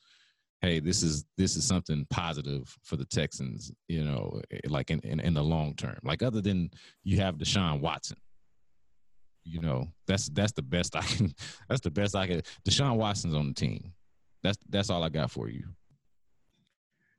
hey, 0.63 0.79
this 0.79 1.03
is 1.03 1.25
this 1.37 1.55
is 1.57 1.67
something 1.67 2.07
positive 2.09 2.75
for 2.83 2.95
the 2.95 3.05
Texans, 3.05 3.71
you 3.89 4.03
know, 4.03 4.41
eh, 4.49 4.59
like 4.67 4.91
in, 4.91 4.99
in, 5.01 5.19
in 5.19 5.33
the 5.33 5.43
long 5.43 5.75
term. 5.75 5.97
Like 6.03 6.23
other 6.23 6.41
than 6.41 6.71
you 7.03 7.17
have 7.19 7.35
Deshaun 7.35 7.81
Watson. 7.81 8.17
You 9.45 9.59
know, 9.59 9.89
that's 10.07 10.29
that's 10.29 10.53
the 10.53 10.61
best 10.61 10.95
I 10.95 11.01
can 11.01 11.33
that's 11.69 11.81
the 11.81 11.91
best 11.91 12.15
I 12.15 12.27
can 12.27 12.41
Deshaun 12.67 12.95
Watson's 12.95 13.35
on 13.35 13.49
the 13.49 13.53
team. 13.53 13.91
That's 14.43 14.57
that's 14.69 14.89
all 14.89 15.03
I 15.03 15.09
got 15.09 15.31
for 15.31 15.49
you. 15.49 15.63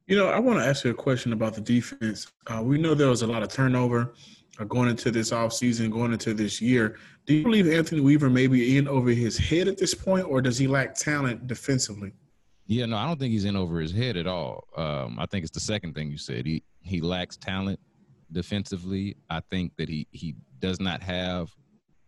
You 0.06 0.18
know, 0.18 0.28
I 0.28 0.38
want 0.38 0.58
to 0.58 0.66
ask 0.66 0.84
you 0.84 0.90
a 0.90 0.94
question 0.94 1.32
about 1.32 1.54
the 1.54 1.62
defense. 1.62 2.30
Uh, 2.46 2.62
we 2.62 2.76
know 2.76 2.94
there 2.94 3.08
was 3.08 3.22
a 3.22 3.26
lot 3.26 3.42
of 3.42 3.48
turnover 3.48 4.12
uh, 4.60 4.64
going 4.64 4.90
into 4.90 5.10
this 5.10 5.30
offseason, 5.30 5.90
going 5.90 6.12
into 6.12 6.34
this 6.34 6.60
year. 6.60 6.98
Do 7.24 7.34
you 7.34 7.42
believe 7.42 7.66
Anthony 7.66 8.02
Weaver 8.02 8.28
may 8.28 8.46
be 8.46 8.76
in 8.76 8.86
over 8.86 9.10
his 9.10 9.38
head 9.38 9.66
at 9.66 9.78
this 9.78 9.94
point, 9.94 10.26
or 10.26 10.42
does 10.42 10.58
he 10.58 10.66
lack 10.66 10.94
talent 10.94 11.46
defensively? 11.46 12.12
Yeah, 12.66 12.84
no, 12.84 12.96
I 12.96 13.06
don't 13.06 13.18
think 13.18 13.32
he's 13.32 13.46
in 13.46 13.56
over 13.56 13.80
his 13.80 13.92
head 13.92 14.18
at 14.18 14.26
all. 14.26 14.64
Um, 14.76 15.18
I 15.18 15.24
think 15.26 15.44
it's 15.44 15.54
the 15.54 15.60
second 15.60 15.94
thing 15.94 16.10
you 16.10 16.18
said. 16.18 16.44
He 16.44 16.62
he 16.82 17.00
lacks 17.00 17.38
talent 17.38 17.80
defensively. 18.30 19.16
I 19.30 19.40
think 19.50 19.72
that 19.76 19.88
he 19.88 20.06
he 20.10 20.34
does 20.58 20.80
not 20.80 21.02
have 21.02 21.50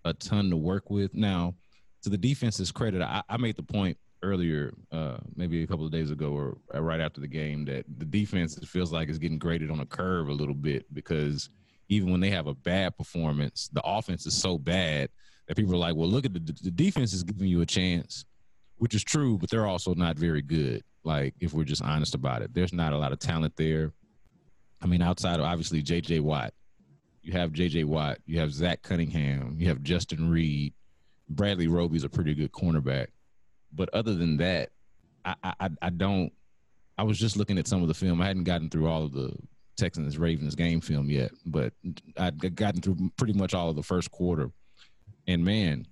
a 0.04 0.12
ton 0.12 0.50
to 0.50 0.56
work 0.56 0.90
with. 0.90 1.14
Now, 1.14 1.54
to 2.02 2.10
the 2.10 2.18
defense's 2.18 2.70
credit, 2.70 3.00
I, 3.00 3.22
I 3.28 3.38
made 3.38 3.56
the 3.56 3.62
point 3.62 3.96
earlier, 4.22 4.72
uh, 4.92 5.18
maybe 5.34 5.62
a 5.62 5.66
couple 5.66 5.84
of 5.84 5.92
days 5.92 6.10
ago 6.10 6.32
or 6.32 6.58
right 6.74 7.00
after 7.00 7.20
the 7.20 7.26
game, 7.26 7.64
that 7.66 7.84
the 7.98 8.04
defense 8.04 8.58
feels 8.66 8.92
like 8.92 9.08
it's 9.08 9.18
getting 9.18 9.38
graded 9.38 9.70
on 9.70 9.80
a 9.80 9.86
curve 9.86 10.28
a 10.28 10.32
little 10.32 10.54
bit 10.54 10.86
because 10.94 11.50
even 11.88 12.10
when 12.10 12.20
they 12.20 12.30
have 12.30 12.46
a 12.46 12.54
bad 12.54 12.96
performance, 12.96 13.68
the 13.72 13.82
offense 13.84 14.26
is 14.26 14.34
so 14.34 14.58
bad 14.58 15.08
that 15.46 15.56
people 15.56 15.74
are 15.74 15.78
like, 15.78 15.94
well, 15.94 16.08
look 16.08 16.24
at 16.24 16.34
the, 16.34 16.40
the 16.40 16.70
defense 16.70 17.12
is 17.12 17.22
giving 17.22 17.46
you 17.46 17.60
a 17.60 17.66
chance, 17.66 18.24
which 18.76 18.94
is 18.94 19.04
true, 19.04 19.38
but 19.38 19.50
they're 19.50 19.66
also 19.66 19.94
not 19.94 20.18
very 20.18 20.42
good. 20.42 20.82
Like, 21.04 21.34
if 21.40 21.52
we're 21.52 21.64
just 21.64 21.82
honest 21.82 22.14
about 22.14 22.42
it, 22.42 22.52
there's 22.52 22.72
not 22.72 22.92
a 22.92 22.98
lot 22.98 23.12
of 23.12 23.20
talent 23.20 23.54
there. 23.56 23.92
I 24.82 24.86
mean, 24.86 25.02
outside 25.02 25.38
of 25.38 25.46
obviously 25.46 25.82
J.J. 25.82 26.20
Watt, 26.20 26.52
you 27.22 27.32
have 27.32 27.52
J.J. 27.52 27.84
Watt, 27.84 28.18
you 28.26 28.40
have 28.40 28.52
Zach 28.52 28.82
Cunningham, 28.82 29.56
you 29.58 29.68
have 29.68 29.82
Justin 29.82 30.28
Reid, 30.28 30.74
Bradley 31.28 31.68
Roby's 31.68 32.04
a 32.04 32.08
pretty 32.08 32.34
good 32.34 32.52
cornerback. 32.52 33.08
But 33.72 33.88
other 33.92 34.14
than 34.14 34.36
that, 34.38 34.70
I, 35.24 35.34
I, 35.42 35.68
I 35.82 35.90
don't. 35.90 36.32
I 36.98 37.02
was 37.02 37.18
just 37.18 37.36
looking 37.36 37.58
at 37.58 37.66
some 37.66 37.82
of 37.82 37.88
the 37.88 37.94
film. 37.94 38.22
I 38.22 38.26
hadn't 38.26 38.44
gotten 38.44 38.70
through 38.70 38.88
all 38.88 39.04
of 39.04 39.12
the 39.12 39.36
Texans 39.76 40.16
Ravens 40.16 40.54
game 40.54 40.80
film 40.80 41.10
yet, 41.10 41.30
but 41.44 41.72
I'd 42.16 42.56
gotten 42.56 42.80
through 42.80 43.10
pretty 43.16 43.34
much 43.34 43.52
all 43.54 43.68
of 43.68 43.76
the 43.76 43.82
first 43.82 44.10
quarter. 44.10 44.50
And 45.26 45.44
man, 45.44 45.86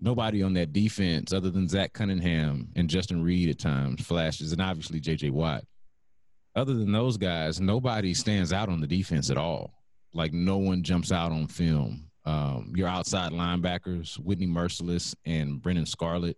nobody 0.00 0.42
on 0.42 0.52
that 0.54 0.72
defense 0.72 1.32
other 1.32 1.50
than 1.50 1.68
Zach 1.68 1.92
Cunningham 1.92 2.68
and 2.76 2.90
Justin 2.90 3.22
Reid 3.22 3.48
at 3.48 3.58
times 3.58 4.04
flashes, 4.04 4.52
and 4.52 4.60
obviously 4.60 5.00
JJ 5.00 5.30
Watt. 5.30 5.64
Other 6.54 6.74
than 6.74 6.92
those 6.92 7.16
guys, 7.16 7.60
nobody 7.60 8.14
stands 8.14 8.52
out 8.52 8.68
on 8.68 8.80
the 8.80 8.86
defense 8.86 9.30
at 9.30 9.36
all. 9.36 9.74
Like 10.12 10.32
no 10.32 10.56
one 10.56 10.82
jumps 10.82 11.12
out 11.12 11.32
on 11.32 11.46
film. 11.46 12.08
Um, 12.24 12.72
your 12.74 12.88
outside 12.88 13.32
linebackers, 13.32 14.18
Whitney 14.18 14.46
Mercilus 14.46 15.14
and 15.24 15.62
Brennan 15.62 15.86
Scarlett. 15.86 16.36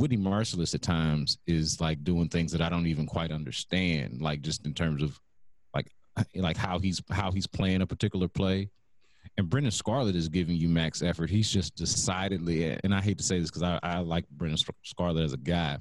Whitney 0.00 0.16
Mercilus 0.16 0.74
at 0.74 0.80
times 0.80 1.36
is 1.46 1.78
like 1.78 2.02
doing 2.02 2.28
things 2.28 2.52
that 2.52 2.62
I 2.62 2.70
don't 2.70 2.86
even 2.86 3.06
quite 3.06 3.30
understand, 3.30 4.22
like 4.22 4.40
just 4.40 4.64
in 4.64 4.72
terms 4.72 5.02
of 5.02 5.20
like 5.74 5.92
like 6.34 6.56
how 6.56 6.78
he's 6.78 7.02
how 7.10 7.30
he's 7.30 7.46
playing 7.46 7.82
a 7.82 7.86
particular 7.86 8.26
play. 8.26 8.70
And 9.36 9.50
Brennan 9.50 9.70
Scarlett 9.70 10.16
is 10.16 10.28
giving 10.28 10.56
you 10.56 10.68
max 10.68 11.02
effort. 11.02 11.28
He's 11.28 11.50
just 11.50 11.76
decidedly, 11.76 12.78
and 12.82 12.94
I 12.94 13.00
hate 13.02 13.18
to 13.18 13.24
say 13.24 13.38
this 13.38 13.50
because 13.50 13.62
I, 13.62 13.78
I 13.82 13.98
like 13.98 14.26
Brennan 14.30 14.56
Scarlett 14.82 15.22
as 15.22 15.34
a 15.34 15.38
guy, 15.38 15.76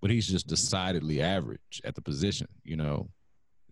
but 0.00 0.10
he's 0.10 0.28
just 0.28 0.46
decidedly 0.46 1.20
average 1.20 1.82
at 1.84 1.96
the 1.96 2.00
position. 2.00 2.46
You 2.62 2.76
know, 2.76 3.08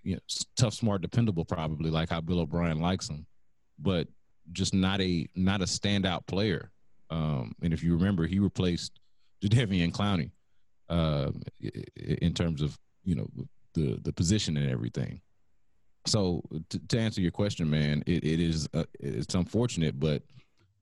you 0.02 0.14
know, 0.14 0.21
tough, 0.56 0.75
smart, 0.75 1.02
dependable, 1.02 1.44
probably 1.44 1.90
like 1.90 2.11
how 2.11 2.21
Bill 2.21 2.40
O'Brien 2.40 2.80
likes 2.80 3.09
him, 3.09 3.25
but 3.78 4.09
just 4.50 4.75
not 4.75 5.00
a 5.00 5.28
not 5.37 5.62
a 5.62 5.66
standout 5.66 6.26
player. 6.26 6.73
Um, 7.09 7.54
and 7.62 7.73
if 7.73 7.85
you 7.85 7.94
remember, 7.94 8.26
he 8.26 8.40
replaced 8.40 8.99
Jadeveon 9.42 9.92
Clowney 9.99 10.30
uh, 10.88 11.30
in 11.96 12.34
terms 12.34 12.62
of 12.62 12.78
you 13.04 13.14
know 13.14 13.28
the 13.75 13.99
the 14.02 14.12
position 14.12 14.56
and 14.56 14.70
everything. 14.70 15.20
So 16.06 16.42
to, 16.70 16.78
to 16.88 16.99
answer 16.99 17.20
your 17.20 17.30
question, 17.30 17.70
man, 17.70 18.02
it, 18.06 18.25
it 18.25 18.40
is 18.40 18.68
uh, 18.75 18.84
it's 18.99 19.34
unfortunate, 19.34 19.99
but 20.00 20.22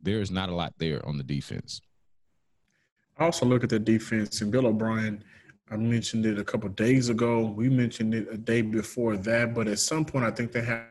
there 0.03 0.21
is 0.21 0.31
not 0.31 0.49
a 0.49 0.55
lot 0.55 0.73
there 0.79 1.07
on 1.07 1.19
the 1.19 1.23
defense. 1.23 1.81
I 3.19 3.25
also 3.25 3.45
look 3.45 3.63
at 3.63 3.71
the 3.71 3.79
defense 3.79 4.41
and 4.41 4.51
Bill 4.51 4.67
O'Brien. 4.67 5.23
I 5.71 5.77
mentioned 5.77 6.25
it 6.27 6.39
a 6.39 6.45
couple 6.45 6.69
days 6.71 7.11
ago. 7.11 7.43
We 7.43 7.69
mentioned 7.69 8.15
it 8.15 8.29
a 8.31 8.39
day 8.39 8.63
before 8.63 9.17
that, 9.19 9.55
but 9.55 9.69
at 9.69 9.79
some 9.79 10.05
point, 10.05 10.25
I 10.25 10.31
think 10.31 10.53
they 10.53 10.63
have 10.63 10.87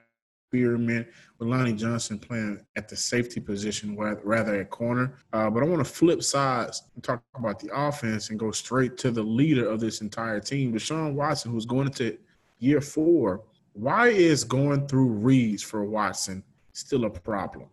experiment 0.51 1.07
with 1.37 1.47
Lonnie 1.47 1.73
Johnson 1.73 2.17
playing 2.17 2.59
at 2.75 2.89
the 2.89 2.95
safety 2.95 3.39
position 3.39 3.95
rather 3.97 4.55
at 4.55 4.69
corner. 4.69 5.13
Uh, 5.31 5.49
but 5.49 5.61
I 5.61 5.65
want 5.65 5.85
to 5.85 5.91
flip 5.91 6.23
sides 6.23 6.83
and 6.95 7.03
talk 7.03 7.21
about 7.35 7.59
the 7.59 7.69
offense 7.73 8.29
and 8.29 8.39
go 8.39 8.51
straight 8.51 8.97
to 8.97 9.11
the 9.11 9.21
leader 9.21 9.69
of 9.69 9.79
this 9.79 10.01
entire 10.01 10.39
team, 10.39 10.73
Deshaun 10.73 11.13
Watson, 11.13 11.51
who's 11.51 11.65
going 11.65 11.87
into 11.87 12.17
year 12.57 12.81
four. 12.81 13.43
Why 13.73 14.07
is 14.07 14.43
going 14.43 14.87
through 14.87 15.07
reads 15.07 15.61
for 15.61 15.83
Watson 15.85 16.43
still 16.73 17.05
a 17.05 17.09
problem? 17.09 17.69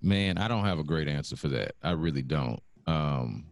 Man, 0.00 0.38
I 0.38 0.46
don't 0.46 0.64
have 0.64 0.78
a 0.78 0.84
great 0.84 1.08
answer 1.08 1.36
for 1.36 1.48
that. 1.48 1.74
I 1.82 1.92
really 1.92 2.22
don't. 2.22 2.60
Um, 2.86 3.46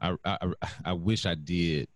I, 0.00 0.16
I 0.24 0.38
I 0.84 0.92
wish 0.92 1.26
I 1.26 1.34
did. 1.34 1.88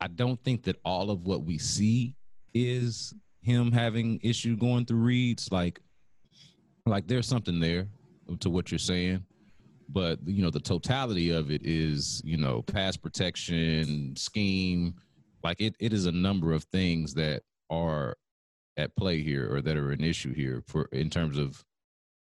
I 0.00 0.08
don't 0.08 0.42
think 0.44 0.64
that 0.64 0.76
all 0.84 1.10
of 1.10 1.26
what 1.26 1.44
we 1.44 1.58
see 1.58 2.14
is 2.52 3.14
him 3.42 3.72
having 3.72 4.20
issue 4.22 4.56
going 4.56 4.86
through 4.86 5.00
reads. 5.00 5.50
Like, 5.52 5.80
like 6.86 7.06
there's 7.06 7.26
something 7.26 7.60
there 7.60 7.88
to 8.40 8.50
what 8.50 8.70
you're 8.70 8.78
saying, 8.78 9.24
but 9.88 10.18
you 10.24 10.42
know 10.42 10.50
the 10.50 10.60
totality 10.60 11.30
of 11.30 11.50
it 11.50 11.62
is 11.64 12.22
you 12.24 12.36
know 12.36 12.62
pass 12.62 12.96
protection 12.96 14.14
scheme. 14.16 14.94
Like 15.44 15.60
it, 15.60 15.74
it 15.80 15.92
is 15.92 16.06
a 16.06 16.12
number 16.12 16.52
of 16.52 16.64
things 16.64 17.14
that 17.14 17.42
are 17.68 18.16
at 18.76 18.94
play 18.96 19.22
here 19.22 19.52
or 19.52 19.60
that 19.60 19.76
are 19.76 19.90
an 19.90 20.02
issue 20.02 20.32
here 20.32 20.62
for 20.66 20.88
in 20.92 21.10
terms 21.10 21.36
of 21.36 21.62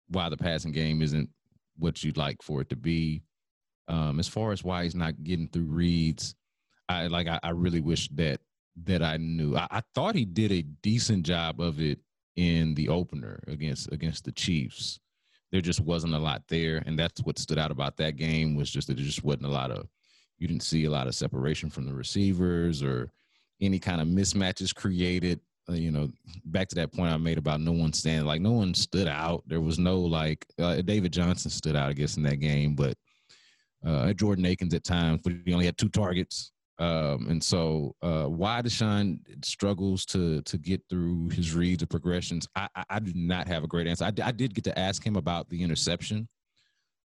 why 0.09 0.29
the 0.29 0.37
passing 0.37 0.73
game 0.73 1.03
isn't 1.03 1.29
what 1.77 2.03
you'd 2.03 2.17
like 2.17 2.43
for 2.43 2.61
it 2.61 2.69
to 2.71 2.77
be. 2.77 3.23
Um, 3.89 4.21
as 4.21 4.29
far 4.29 4.53
as 4.53 4.63
why 4.63 4.85
he's 4.85 4.95
not 4.95 5.23
getting 5.25 5.49
through 5.49 5.65
reads, 5.65 6.35
I 6.89 7.09
like 7.09 7.27
I, 7.27 7.41
I 7.43 7.51
really 7.51 7.81
wish 7.81 8.09
that 8.11 8.41
that 8.85 9.03
I 9.03 9.17
knew. 9.17 9.57
I, 9.57 9.67
I, 9.71 9.83
thought 9.95 10.15
he 10.15 10.25
did 10.25 10.53
a 10.53 10.63
decent 10.63 11.25
job 11.25 11.61
of 11.61 11.81
it 11.81 11.99
in 12.37 12.75
the 12.75 12.89
opener 12.89 13.43
against 13.47 13.93
against 13.93 14.25
the 14.25 14.33
Chiefs. 14.33 15.01
There 15.53 15.61
just 15.61 15.81
wasn't 15.81 16.15
a 16.15 16.19
lot 16.19 16.43
there, 16.49 16.83
and 16.87 16.99
that's 16.99 17.23
what 17.23 17.39
stood 17.39 17.59
out 17.59 17.71
about 17.71 17.97
that 17.97 18.17
game 18.17 18.55
was 18.55 18.71
just 18.71 18.87
that 18.89 18.97
there 18.97 19.05
just 19.05 19.25
wasn't 19.25 19.47
a 19.47 19.51
lot 19.51 19.71
of. 19.71 19.89
You 20.39 20.49
didn't 20.49 20.63
see 20.63 20.85
a 20.85 20.91
lot 20.91 21.07
of 21.07 21.15
separation 21.15 21.69
from 21.69 21.85
the 21.85 21.93
receivers 21.93 22.83
or 22.83 23.13
any 23.61 23.79
kind 23.79 24.01
of 24.01 24.09
mismatches 24.09 24.75
created. 24.75 25.41
Uh, 25.69 25.75
you 25.75 25.91
know, 25.91 26.09
back 26.47 26.69
to 26.69 26.75
that 26.77 26.93
point 26.93 27.13
I 27.13 27.17
made 27.19 27.37
about 27.37 27.61
no 27.61 27.73
one 27.73 27.93
standing, 27.93 28.27
like 28.27 28.41
no 28.41 28.53
one 28.53 28.73
stood 28.73 29.09
out. 29.09 29.43
There 29.47 29.61
was 29.61 29.79
no 29.79 30.01
like 30.01 30.47
uh, 30.59 30.81
David 30.83 31.13
Johnson 31.13 31.51
stood 31.51 31.77
out, 31.77 31.91
I 31.91 31.93
guess, 31.93 32.17
in 32.17 32.23
that 32.23 32.41
game, 32.41 32.75
but 32.75 32.97
uh, 33.85 34.13
Jordan 34.13 34.47
Akins 34.47 34.75
at 34.75 34.85
times, 34.85 35.21
but 35.23 35.33
he 35.45 35.53
only 35.53 35.67
had 35.67 35.77
two 35.77 35.89
targets. 35.89 36.53
Um, 36.81 37.27
and 37.29 37.45
so, 37.45 37.95
uh, 38.01 38.25
why 38.25 38.63
Deshaun 38.63 39.19
struggles 39.45 40.07
to 40.07 40.41
to 40.43 40.57
get 40.57 40.81
through 40.89 41.29
his 41.29 41.55
reads 41.55 41.83
or 41.83 41.87
progressions, 41.87 42.49
I, 42.57 42.69
I, 42.75 42.85
I 42.89 42.99
do 43.01 43.13
not 43.15 43.47
have 43.49 43.65
a 43.65 43.67
great 43.67 43.87
answer. 43.87 44.07
I, 44.07 44.13
I, 44.25 44.33
did 44.33 44.55
get 44.55 44.65
to 44.65 44.79
ask 44.79 45.05
him 45.05 45.17
about 45.17 45.51
the 45.51 45.63
interception 45.63 46.27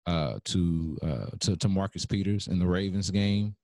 uh, 0.07 0.41
to 0.47 0.99
uh, 1.05 1.27
to 1.39 1.57
to 1.57 1.69
Marcus 1.69 2.05
Peters 2.05 2.49
in 2.49 2.59
the 2.59 2.67
Ravens 2.67 3.13
game, 3.13 3.55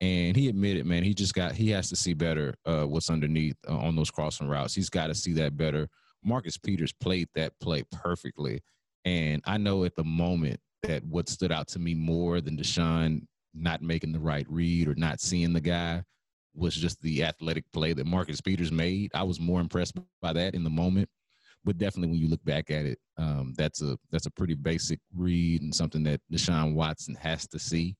and 0.00 0.36
he 0.36 0.48
admitted, 0.48 0.86
man, 0.86 1.04
he 1.04 1.14
just 1.14 1.34
got 1.34 1.52
he 1.52 1.70
has 1.70 1.88
to 1.90 1.94
see 1.94 2.14
better 2.14 2.54
uh, 2.66 2.82
what's 2.82 3.08
underneath 3.08 3.56
uh, 3.68 3.76
on 3.76 3.94
those 3.94 4.10
crossing 4.10 4.48
routes. 4.48 4.74
He's 4.74 4.90
got 4.90 5.06
to 5.06 5.14
see 5.14 5.34
that 5.34 5.56
better. 5.56 5.88
Marcus 6.24 6.56
Peters 6.56 6.92
played 6.92 7.28
that 7.36 7.52
play 7.60 7.84
perfectly, 7.92 8.60
and 9.04 9.40
I 9.44 9.58
know 9.58 9.84
at 9.84 9.94
the 9.94 10.02
moment 10.02 10.58
that 10.82 11.04
what 11.04 11.28
stood 11.28 11.52
out 11.52 11.68
to 11.68 11.78
me 11.78 11.94
more 11.94 12.40
than 12.40 12.56
Deshaun 12.56 13.22
not 13.54 13.82
making 13.82 14.12
the 14.12 14.20
right 14.20 14.46
read 14.48 14.88
or 14.88 14.94
not 14.96 15.20
seeing 15.20 15.52
the 15.52 15.60
guy 15.60 16.02
was 16.54 16.74
just 16.74 17.00
the 17.02 17.24
athletic 17.24 17.64
play 17.72 17.92
that 17.92 18.06
Marcus 18.06 18.40
Peters 18.40 18.72
made. 18.72 19.10
I 19.14 19.22
was 19.22 19.40
more 19.40 19.60
impressed 19.60 19.94
by 20.22 20.32
that 20.32 20.54
in 20.54 20.64
the 20.64 20.70
moment, 20.70 21.08
but 21.64 21.78
definitely 21.78 22.10
when 22.10 22.20
you 22.20 22.28
look 22.28 22.44
back 22.44 22.70
at 22.70 22.86
it, 22.86 22.98
um, 23.18 23.54
that's 23.56 23.82
a 23.82 23.96
that's 24.10 24.26
a 24.26 24.30
pretty 24.30 24.54
basic 24.54 25.00
read 25.14 25.62
and 25.62 25.74
something 25.74 26.02
that 26.04 26.20
Deshaun 26.32 26.74
Watson 26.74 27.16
has 27.16 27.46
to 27.48 27.58
see. 27.58 27.96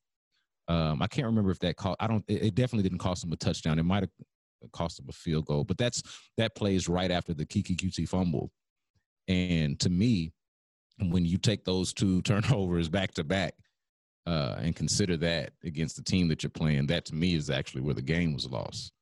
Um, 0.68 1.02
I 1.02 1.06
can't 1.06 1.26
remember 1.26 1.50
if 1.50 1.58
that 1.60 1.76
cost. 1.76 1.96
I 2.00 2.06
don't. 2.06 2.24
It, 2.28 2.42
it 2.42 2.54
definitely 2.54 2.88
didn't 2.88 2.98
cost 2.98 3.24
him 3.24 3.32
a 3.32 3.36
touchdown. 3.36 3.78
It 3.78 3.84
might 3.84 4.02
have 4.02 4.70
cost 4.72 4.98
him 4.98 5.06
a 5.08 5.12
field 5.12 5.46
goal, 5.46 5.64
but 5.64 5.78
that's 5.78 6.02
that 6.36 6.54
plays 6.54 6.88
right 6.88 7.10
after 7.10 7.34
the 7.34 7.44
Keke 7.44 7.76
Coutee 7.76 8.08
fumble. 8.08 8.50
And 9.28 9.78
to 9.80 9.90
me, 9.90 10.32
when 10.98 11.24
you 11.24 11.38
take 11.38 11.64
those 11.64 11.92
two 11.92 12.22
turnovers 12.22 12.88
back 12.88 13.14
to 13.14 13.24
back, 13.24 13.54
uh, 14.26 14.56
and 14.58 14.74
consider 14.74 15.16
that 15.18 15.52
against 15.64 15.96
the 15.96 16.02
team 16.02 16.28
that 16.28 16.42
you're 16.42 16.50
playing, 16.50 16.86
that 16.86 17.04
to 17.06 17.14
me 17.14 17.34
is 17.34 17.50
actually 17.50 17.82
where 17.82 17.94
the 17.94 18.02
game 18.02 18.32
was 18.32 18.46
lost. 18.46 18.92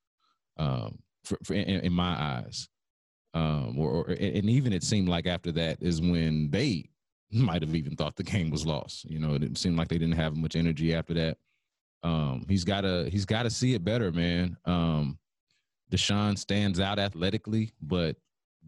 Um, 0.56 0.98
for, 1.24 1.38
for 1.44 1.54
in, 1.54 1.80
in, 1.80 1.92
my 1.92 2.20
eyes, 2.20 2.68
um, 3.34 3.78
or, 3.78 3.90
or, 3.90 4.10
and 4.10 4.50
even 4.50 4.72
it 4.72 4.82
seemed 4.82 5.08
like 5.08 5.26
after 5.26 5.52
that 5.52 5.78
is 5.80 6.00
when 6.00 6.50
they 6.50 6.90
might 7.32 7.62
have 7.62 7.74
even 7.74 7.96
thought 7.96 8.16
the 8.16 8.22
game 8.22 8.50
was 8.50 8.66
lost. 8.66 9.04
You 9.04 9.18
know, 9.18 9.34
it 9.34 9.40
didn't 9.40 9.58
seem 9.58 9.76
like 9.76 9.88
they 9.88 9.98
didn't 9.98 10.16
have 10.16 10.36
much 10.36 10.56
energy 10.56 10.94
after 10.94 11.14
that. 11.14 11.38
Um, 12.02 12.44
he's 12.48 12.64
got 12.64 12.80
to 12.80 13.08
he's 13.10 13.24
got 13.24 13.44
to 13.44 13.50
see 13.50 13.74
it 13.74 13.84
better, 13.84 14.10
man. 14.10 14.56
Um, 14.64 15.18
Deshaun 15.90 16.36
stands 16.36 16.80
out 16.80 16.98
athletically, 16.98 17.72
but 17.80 18.16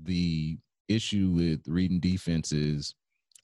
the 0.05 0.59
issue 0.89 1.33
with 1.35 1.67
reading 1.67 1.99
defense 1.99 2.53
is 2.53 2.95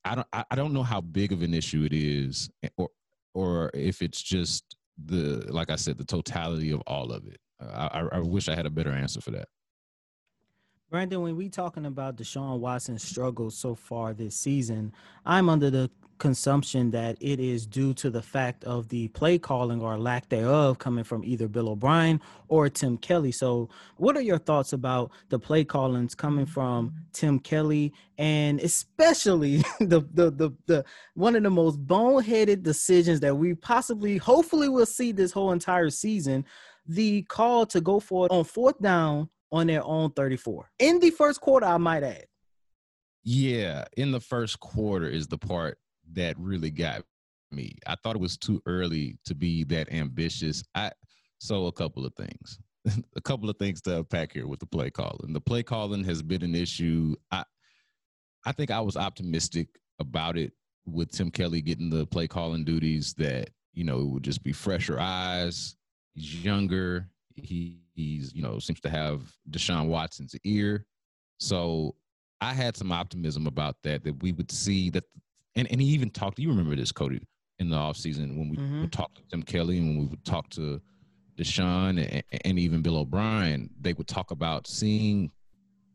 I 0.05 0.15
don't 0.15 0.27
I 0.33 0.55
don't 0.55 0.73
know 0.73 0.83
how 0.83 1.01
big 1.01 1.33
of 1.33 1.43
an 1.43 1.55
issue 1.55 1.83
it 1.85 1.93
is, 1.93 2.51
or 2.77 2.89
or 3.35 3.71
if 3.75 4.03
it's 4.03 4.23
just 4.23 4.65
the 5.05 5.45
like 5.49 5.71
I 5.71 5.77
said, 5.77 5.99
the 5.99 6.05
totality 6.05 6.71
of 6.73 6.83
all 6.87 7.13
of 7.13 7.27
it. 7.27 7.39
I, 7.61 7.87
I, 7.93 8.09
I 8.17 8.19
wish 8.21 8.49
I 8.49 8.55
had 8.55 8.67
a 8.67 8.71
better 8.71 8.91
answer 8.91 9.21
for 9.21 9.31
that. 9.33 9.49
Brandon, 10.91 11.23
when 11.23 11.37
we 11.37 11.49
talking 11.49 11.87
about 11.87 12.17
Deshaun 12.17 12.59
Watson's 12.59 13.05
struggles 13.05 13.57
so 13.57 13.77
far 13.77 14.13
this 14.13 14.35
season, 14.35 14.93
I'm 15.25 15.49
under 15.49 15.71
the 15.71 15.89
consumption 16.19 16.91
that 16.91 17.17
it 17.21 17.39
is 17.39 17.65
due 17.65 17.95
to 17.95 18.11
the 18.11 18.21
fact 18.21 18.65
of 18.65 18.89
the 18.89 19.07
play 19.09 19.39
calling 19.39 19.81
or 19.81 19.97
lack 19.97 20.29
thereof 20.29 20.81
coming 20.81 21.05
from 21.05 21.23
either 21.25 21.47
Bill 21.47 21.69
O'Brien 21.69 22.21
or 22.49 22.69
Tim 22.69 22.99
Kelly. 22.99 23.31
So, 23.31 23.69
what 23.99 24.17
are 24.17 24.21
your 24.21 24.39
thoughts 24.39 24.73
about 24.73 25.13
the 25.29 25.39
play 25.39 25.63
callings 25.63 26.17
coming 26.17 26.45
from 26.45 26.93
Tim 27.13 27.39
Kelly 27.39 27.93
and 28.19 28.59
especially 28.59 29.59
the 29.79 30.05
the 30.13 30.33
the, 30.33 30.51
the 30.67 30.85
one 31.15 31.37
of 31.37 31.45
the 31.45 31.51
most 31.51 31.87
boneheaded 31.87 32.65
decisions 32.65 33.21
that 33.21 33.37
we 33.37 33.55
possibly 33.55 34.17
hopefully 34.17 34.69
will 34.69 34.87
see 34.87 35.13
this 35.13 35.31
whole 35.31 35.53
entire 35.53 35.91
season, 35.91 36.45
the 36.85 37.23
call 37.23 37.65
to 37.67 37.81
go 37.81 38.01
for 38.01 38.27
it 38.27 38.33
on 38.33 38.43
fourth 38.43 38.81
down 38.81 39.31
on 39.53 39.67
their 39.67 39.85
own 39.85 40.11
34 40.13 40.71
in 40.79 41.01
the 41.01 41.11
first 41.11 41.41
quarter, 41.41 41.67
I 41.67 41.77
might 41.79 42.03
add. 42.03 42.27
Yeah, 43.23 43.85
in 43.97 44.13
the 44.13 44.21
first 44.21 44.61
quarter 44.61 45.09
is 45.09 45.27
the 45.27 45.39
part 45.39 45.79
that 46.13 46.39
really 46.39 46.71
got 46.71 47.03
me. 47.53 47.77
I 47.87 47.97
thought 47.97 48.17
it 48.17 48.23
was 48.23 48.37
too 48.37 48.63
early 48.67 49.19
to 49.25 49.35
be 49.35 49.65
that 49.65 49.93
ambitious. 49.93 50.63
I 50.75 50.93
so 51.39 51.67
a 51.67 51.73
couple 51.73 52.07
of 52.07 52.15
things. 52.15 52.59
a 53.17 53.21
couple 53.21 53.51
of 53.51 53.57
things 53.59 53.83
to 53.83 53.99
unpack 53.99 54.33
here 54.33 54.47
with 54.47 54.61
the 54.61 54.67
play 54.67 54.91
calling. 54.91 55.33
The 55.33 55.41
play 55.41 55.63
calling 55.63 56.05
has 56.05 56.23
been 56.23 56.43
an 56.43 56.55
issue. 56.55 57.15
I 57.31 57.45
I 58.45 58.53
think 58.53 58.71
I 58.71 58.81
was 58.81 58.97
optimistic 58.97 59.69
about 59.99 60.39
it 60.39 60.53
with 60.87 61.11
Tim 61.11 61.31
Kelly 61.31 61.61
getting 61.61 61.91
the 61.91 62.07
play 62.07 62.27
calling 62.27 62.65
duties 62.65 63.15
that, 63.15 63.51
you 63.75 63.85
know, 63.85 64.01
it 64.01 64.07
would 64.07 64.25
just 64.25 64.43
be 64.43 64.53
fresher 64.53 64.99
eyes. 64.99 65.77
He's 66.15 66.43
younger. 66.43 67.09
He 67.35 67.81
he's 68.01 68.35
you 68.35 68.43
know 68.43 68.59
seems 68.59 68.81
to 68.81 68.91
have 68.91 69.23
Deshaun 69.51 69.87
Watson's 69.89 70.35
ear, 70.45 70.85
so 71.39 71.95
I 72.41 72.55
had 72.55 72.77
some 72.77 72.93
optimism 72.93 73.47
about 73.47 73.77
that 73.83 74.05
that 74.05 74.23
we 74.23 74.33
would 74.33 74.51
see 74.51 74.91
that, 74.91 75.05
and 75.57 75.71
and 75.71 75.81
he 75.81 75.89
even 75.89 76.11
talked. 76.11 76.39
You 76.39 76.49
remember 76.49 76.77
this, 76.77 76.93
Cody, 76.93 77.21
in 77.59 77.69
the 77.71 77.77
offseason 77.77 78.39
when 78.39 78.49
we 78.49 78.57
mm-hmm. 78.57 78.83
would 78.83 78.93
talk 78.93 79.15
to 79.15 79.23
Tim 79.31 79.43
Kelly 79.43 79.79
and 79.79 79.89
when 79.89 79.99
we 79.99 80.07
would 80.07 80.25
talk 80.25 80.49
to 80.51 80.81
Deshaun 81.37 82.07
and, 82.11 82.23
and 82.45 82.59
even 82.59 82.83
Bill 82.83 82.99
O'Brien, 82.99 83.71
they 83.81 83.93
would 83.93 84.09
talk 84.09 84.31
about 84.31 84.67
seeing 84.67 85.31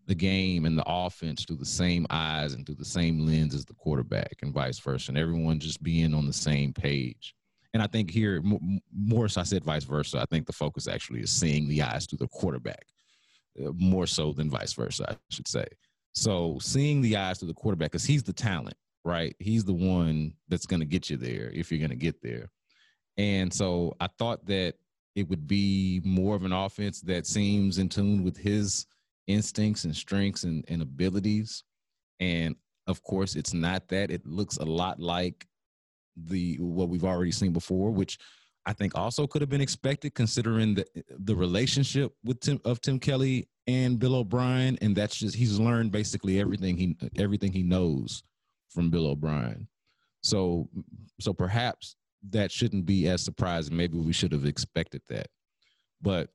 the 0.08 0.16
game 0.16 0.66
and 0.66 0.78
the 0.78 0.84
offense 0.86 1.44
through 1.44 1.56
the 1.58 1.66
same 1.66 2.06
eyes 2.10 2.54
and 2.54 2.66
through 2.66 2.76
the 2.76 2.86
same 2.86 3.26
lens 3.26 3.56
as 3.56 3.66
the 3.66 3.74
quarterback 3.74 4.38
and 4.44 4.54
vice 4.54 4.80
versa, 4.80 5.12
and 5.12 5.18
everyone 5.18 5.60
just 5.60 5.82
being 5.82 6.14
on 6.14 6.28
the 6.28 6.34
same 6.34 6.72
page. 6.74 7.36
And 7.76 7.84
I 7.84 7.88
think 7.88 8.10
here, 8.10 8.42
more 8.94 9.28
so 9.28 9.42
I 9.42 9.44
said 9.44 9.66
vice 9.66 9.84
versa. 9.84 10.22
I 10.22 10.26
think 10.28 10.48
the 10.48 10.54
focus 10.54 10.88
actually 10.88 11.20
is 11.20 11.30
seeing 11.30 11.68
the 11.68 11.82
eyes 11.82 12.06
through 12.06 12.20
the 12.20 12.30
quarterback 12.30 12.86
uh, 13.60 13.72
more 13.76 14.08
so 14.08 14.32
than 14.32 14.50
vice 14.50 14.72
versa, 14.72 15.12
I 15.12 15.16
should 15.30 15.46
say. 15.46 15.66
So 16.14 16.58
seeing 16.62 17.02
the 17.02 17.18
eyes 17.18 17.38
through 17.38 17.50
the 17.50 17.54
quarterback, 17.54 17.92
because 17.92 18.06
he's 18.06 18.24
the 18.24 18.32
talent, 18.32 18.78
right? 19.04 19.36
He's 19.40 19.66
the 19.66 19.74
one 19.74 20.36
that's 20.48 20.66
going 20.66 20.80
to 20.80 20.86
get 20.86 21.10
you 21.10 21.18
there 21.18 21.52
if 21.54 21.70
you're 21.70 21.86
going 21.86 21.90
to 21.90 21.98
get 21.98 22.22
there. 22.22 22.50
And 23.18 23.54
so 23.54 23.94
I 24.00 24.08
thought 24.18 24.46
that 24.46 24.76
it 25.16 25.28
would 25.28 25.46
be 25.46 26.00
more 26.06 26.38
of 26.38 26.46
an 26.46 26.54
offense 26.54 27.02
that 27.02 27.28
seems 27.28 27.78
in 27.78 27.90
tune 27.90 28.24
with 28.24 28.38
his 28.38 28.86
instincts 29.28 29.84
and 29.84 29.94
strengths 29.94 30.46
and, 30.46 30.64
and 30.70 30.82
abilities. 30.82 31.66
And 32.22 32.56
of 32.88 33.04
course, 33.04 33.36
it's 33.36 33.54
not 33.54 33.90
that. 33.90 34.12
It 34.12 34.26
looks 34.26 34.56
a 34.56 34.66
lot 34.66 35.02
like 35.02 35.46
the 36.16 36.58
what 36.60 36.90
we've 36.90 37.04
already 37.04 37.32
seen 37.32 37.52
before, 37.52 37.92
which 37.92 38.18
I 38.66 38.74
think 38.74 38.96
also 38.96 39.28
could 39.28 39.42
have 39.42 39.50
been 39.50 39.62
expected 39.62 40.16
considering 40.16 40.76
the 40.76 40.86
the 41.20 41.36
relationship 41.36 42.14
with 42.24 42.40
Tim 42.40 42.60
of 42.66 42.82
Tim 42.82 43.00
Kelly 43.00 43.48
and 43.68 44.00
Bill 44.00 44.16
O'Brien, 44.16 44.78
and 44.82 44.96
that's 44.96 45.16
just 45.16 45.36
he's 45.36 45.60
learned 45.60 45.92
basically 45.92 46.40
everything 46.40 46.78
he 46.78 46.98
everything 47.18 47.52
he 47.52 47.64
knows 47.64 48.24
from 48.70 48.90
Bill 48.90 49.08
O'Brien. 49.08 49.68
So 50.22 50.70
so 51.20 51.34
perhaps 51.34 51.96
that 52.32 52.52
shouldn't 52.52 52.86
be 52.86 53.08
as 53.08 53.24
surprising. 53.24 53.78
Maybe 53.78 54.00
we 54.00 54.14
should 54.14 54.32
have 54.32 54.46
expected 54.46 55.02
that. 55.10 55.28
But 56.02 56.30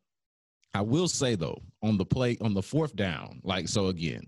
I 0.72 0.82
will 0.82 1.08
say 1.08 1.34
though, 1.34 1.60
on 1.82 1.96
the 1.96 2.04
play 2.04 2.36
on 2.40 2.54
the 2.54 2.62
fourth 2.62 2.94
down, 2.94 3.40
like 3.42 3.68
so 3.68 3.86
again, 3.88 4.22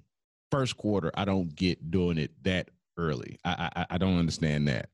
first 0.50 0.76
quarter, 0.76 1.12
I 1.14 1.24
don't 1.24 1.54
get 1.54 1.90
doing 1.92 2.18
it 2.18 2.32
that 2.42 2.68
early. 2.96 3.38
I 3.44 3.70
I, 3.76 3.86
I 3.90 3.98
don't 3.98 4.18
understand 4.18 4.66
that. 4.66 4.88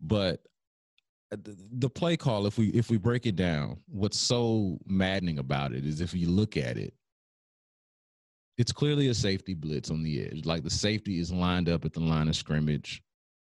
But 0.00 0.40
uh, 1.32 1.36
the 1.72 1.90
play 1.90 2.16
call, 2.16 2.46
if 2.46 2.58
we 2.58 2.68
if 2.68 2.90
we 2.90 2.98
break 2.98 3.26
it 3.26 3.36
down, 3.36 3.78
what's 3.88 4.18
so 4.18 4.78
maddening 4.86 5.38
about 5.38 5.72
it 5.72 5.84
is 5.84 6.00
if 6.00 6.14
you 6.14 6.28
look 6.28 6.56
at 6.56 6.76
it, 6.76 6.94
it's 8.58 8.72
clearly 8.72 9.08
a 9.08 9.14
safety 9.14 9.54
blitz 9.54 9.90
on 9.90 10.02
the 10.02 10.24
edge. 10.24 10.44
Like 10.44 10.62
the 10.62 10.70
safety 10.70 11.18
is 11.18 11.32
lined 11.32 11.68
up 11.68 11.84
at 11.84 11.92
the 11.92 12.00
line 12.00 12.28
of 12.28 12.36
scrimmage, 12.36 13.02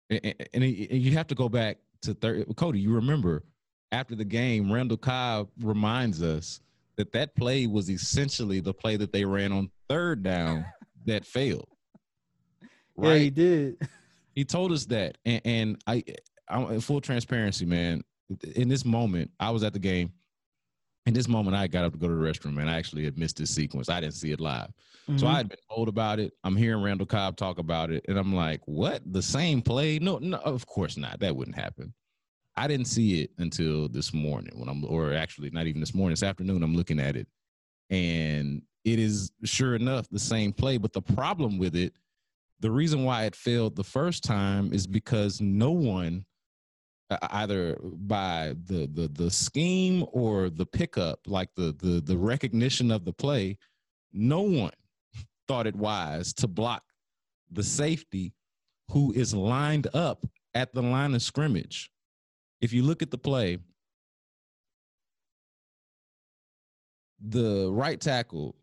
and, 0.09 0.35
and, 0.53 0.63
you 0.63 1.13
have 1.13 1.27
to 1.27 1.35
go 1.35 1.49
back 1.49 1.77
to 2.01 2.13
third. 2.13 2.45
Cody, 2.55 2.79
you 2.79 2.93
remember 2.93 3.43
after 3.91 4.15
the 4.15 4.25
game, 4.25 4.71
Randall 4.71 4.97
Cobb 4.97 5.49
reminds 5.61 6.21
us 6.21 6.61
that 6.97 7.11
that 7.11 7.35
play 7.35 7.67
was 7.67 7.89
essentially 7.89 8.59
the 8.59 8.73
play 8.73 8.97
that 8.97 9.13
they 9.13 9.23
ran 9.23 9.51
on 9.51 9.69
third 9.87 10.23
down 10.23 10.65
that 11.05 11.25
failed. 11.25 11.67
Right? 12.95 13.07
Yeah, 13.07 13.17
he 13.17 13.29
did. 13.29 13.89
He 14.33 14.45
told 14.45 14.71
us 14.71 14.85
that, 14.87 15.19
and, 15.25 15.41
and 15.45 15.81
I 15.85 16.03
I'm 16.49 16.71
in 16.71 16.81
full 16.81 17.01
transparency, 17.01 17.65
man. 17.65 18.03
In 18.55 18.67
this 18.67 18.85
moment, 18.85 19.31
I 19.39 19.51
was 19.51 19.63
at 19.63 19.73
the 19.73 19.79
game. 19.79 20.11
In 21.05 21.13
this 21.13 21.29
moment, 21.29 21.55
I 21.55 21.67
got 21.67 21.85
up 21.85 21.93
to 21.93 21.97
go 21.97 22.07
to 22.07 22.13
the 22.13 22.19
restroom, 22.21 22.59
and 22.59 22.69
I 22.69 22.75
actually 22.75 23.05
had 23.05 23.17
missed 23.17 23.37
this 23.37 23.49
sequence. 23.49 23.87
I 23.87 24.01
didn't 24.01 24.15
see 24.15 24.31
it 24.31 24.41
live, 24.41 24.67
mm-hmm. 25.07 25.17
so 25.17 25.27
I 25.27 25.37
had 25.37 25.47
been 25.47 25.57
told 25.73 25.87
about 25.87 26.19
it. 26.19 26.33
I'm 26.43 26.57
hearing 26.57 26.83
Randall 26.83 27.05
Cobb 27.05 27.37
talk 27.37 27.59
about 27.59 27.91
it, 27.91 28.03
and 28.09 28.17
I'm 28.17 28.35
like, 28.35 28.61
"What? 28.65 29.01
The 29.13 29.21
same 29.21 29.61
play? 29.61 29.99
No, 29.99 30.17
no, 30.17 30.37
of 30.37 30.65
course 30.65 30.97
not. 30.97 31.19
That 31.21 31.35
wouldn't 31.35 31.57
happen." 31.57 31.93
I 32.57 32.67
didn't 32.67 32.87
see 32.87 33.21
it 33.21 33.31
until 33.37 33.87
this 33.87 34.13
morning 34.13 34.59
when 34.59 34.67
I'm, 34.67 34.83
or 34.83 35.13
actually 35.13 35.51
not 35.51 35.67
even 35.67 35.79
this 35.79 35.93
morning, 35.93 36.13
this 36.13 36.23
afternoon. 36.23 36.63
I'm 36.63 36.75
looking 36.75 36.99
at 36.99 37.15
it, 37.15 37.27
and 37.89 38.61
it 38.83 38.99
is 38.99 39.31
sure 39.43 39.75
enough 39.75 40.09
the 40.09 40.19
same 40.19 40.51
play. 40.51 40.77
But 40.77 40.91
the 40.91 41.01
problem 41.01 41.57
with 41.57 41.75
it, 41.75 41.93
the 42.59 42.71
reason 42.71 43.03
why 43.03 43.25
it 43.25 43.35
failed 43.35 43.75
the 43.75 43.83
first 43.83 44.23
time 44.23 44.73
is 44.73 44.87
because 44.87 45.39
no 45.39 45.71
one 45.71 46.25
either 47.09 47.77
by 47.81 48.53
the 48.65 48.87
the 48.87 49.07
the 49.07 49.31
scheme 49.31 50.05
or 50.11 50.49
the 50.49 50.65
pickup, 50.65 51.19
like 51.27 51.49
the 51.55 51.75
the 51.79 52.01
the 52.01 52.17
recognition 52.17 52.91
of 52.91 53.05
the 53.05 53.13
play, 53.13 53.57
no 54.13 54.41
one 54.41 54.73
thought 55.47 55.67
it 55.67 55.75
wise 55.75 56.33
to 56.33 56.47
block 56.47 56.83
the 57.51 57.63
safety 57.63 58.33
who 58.91 59.13
is 59.13 59.33
lined 59.33 59.87
up 59.93 60.25
at 60.53 60.73
the 60.73 60.81
line 60.81 61.13
of 61.13 61.21
scrimmage. 61.21 61.91
If 62.59 62.73
you 62.73 62.83
look 62.83 63.01
at 63.01 63.11
the 63.11 63.17
play, 63.17 63.59
the 67.25 67.69
right 67.71 67.99
tackle, 67.99 68.55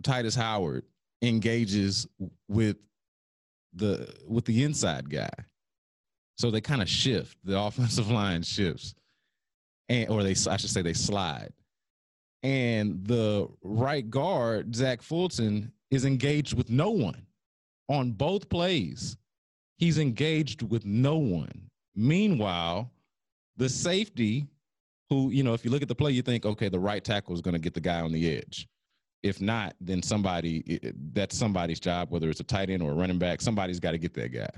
Tytus 0.00 0.36
Howard, 0.36 0.84
engages 1.22 2.06
with 2.48 2.76
the 3.74 4.12
with 4.26 4.44
the 4.44 4.64
inside 4.64 5.08
guy 5.10 5.30
so 6.36 6.50
they 6.50 6.60
kind 6.60 6.82
of 6.82 6.88
shift. 6.88 7.36
The 7.44 7.58
offensive 7.60 8.10
line 8.10 8.42
shifts, 8.42 8.94
and 9.88 10.08
or 10.08 10.22
they 10.22 10.30
I 10.30 10.56
should 10.56 10.70
say 10.70 10.82
they 10.82 10.92
slide. 10.92 11.52
And 12.42 13.06
the 13.06 13.48
right 13.62 14.08
guard 14.08 14.74
Zach 14.76 15.00
Fulton 15.00 15.72
is 15.90 16.04
engaged 16.04 16.54
with 16.54 16.68
no 16.68 16.90
one 16.90 17.26
on 17.88 18.12
both 18.12 18.48
plays. 18.48 19.16
He's 19.78 19.98
engaged 19.98 20.62
with 20.62 20.84
no 20.84 21.16
one. 21.16 21.70
Meanwhile, 21.94 22.90
the 23.56 23.68
safety, 23.68 24.46
who 25.08 25.30
you 25.30 25.42
know, 25.42 25.54
if 25.54 25.64
you 25.64 25.70
look 25.70 25.82
at 25.82 25.88
the 25.88 25.94
play, 25.94 26.12
you 26.12 26.22
think, 26.22 26.44
okay, 26.44 26.68
the 26.68 26.78
right 26.78 27.02
tackle 27.02 27.34
is 27.34 27.40
going 27.40 27.54
to 27.54 27.60
get 27.60 27.74
the 27.74 27.80
guy 27.80 28.00
on 28.00 28.12
the 28.12 28.36
edge. 28.36 28.68
If 29.22 29.40
not, 29.40 29.74
then 29.80 30.02
somebody 30.02 30.80
that's 31.12 31.36
somebody's 31.36 31.80
job, 31.80 32.10
whether 32.10 32.28
it's 32.28 32.40
a 32.40 32.44
tight 32.44 32.68
end 32.68 32.82
or 32.82 32.90
a 32.90 32.94
running 32.94 33.18
back, 33.18 33.40
somebody's 33.40 33.80
got 33.80 33.92
to 33.92 33.98
get 33.98 34.12
that 34.14 34.32
guy. 34.32 34.50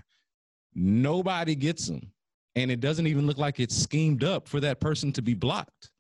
Nobody 0.76 1.54
gets 1.54 1.88
them. 1.88 2.12
And 2.54 2.70
it 2.70 2.80
doesn't 2.80 3.06
even 3.06 3.26
look 3.26 3.38
like 3.38 3.58
it's 3.58 3.76
schemed 3.76 4.22
up 4.22 4.46
for 4.46 4.60
that 4.60 4.78
person 4.78 5.10
to 5.12 5.22
be 5.22 5.34
blocked. 5.34 5.90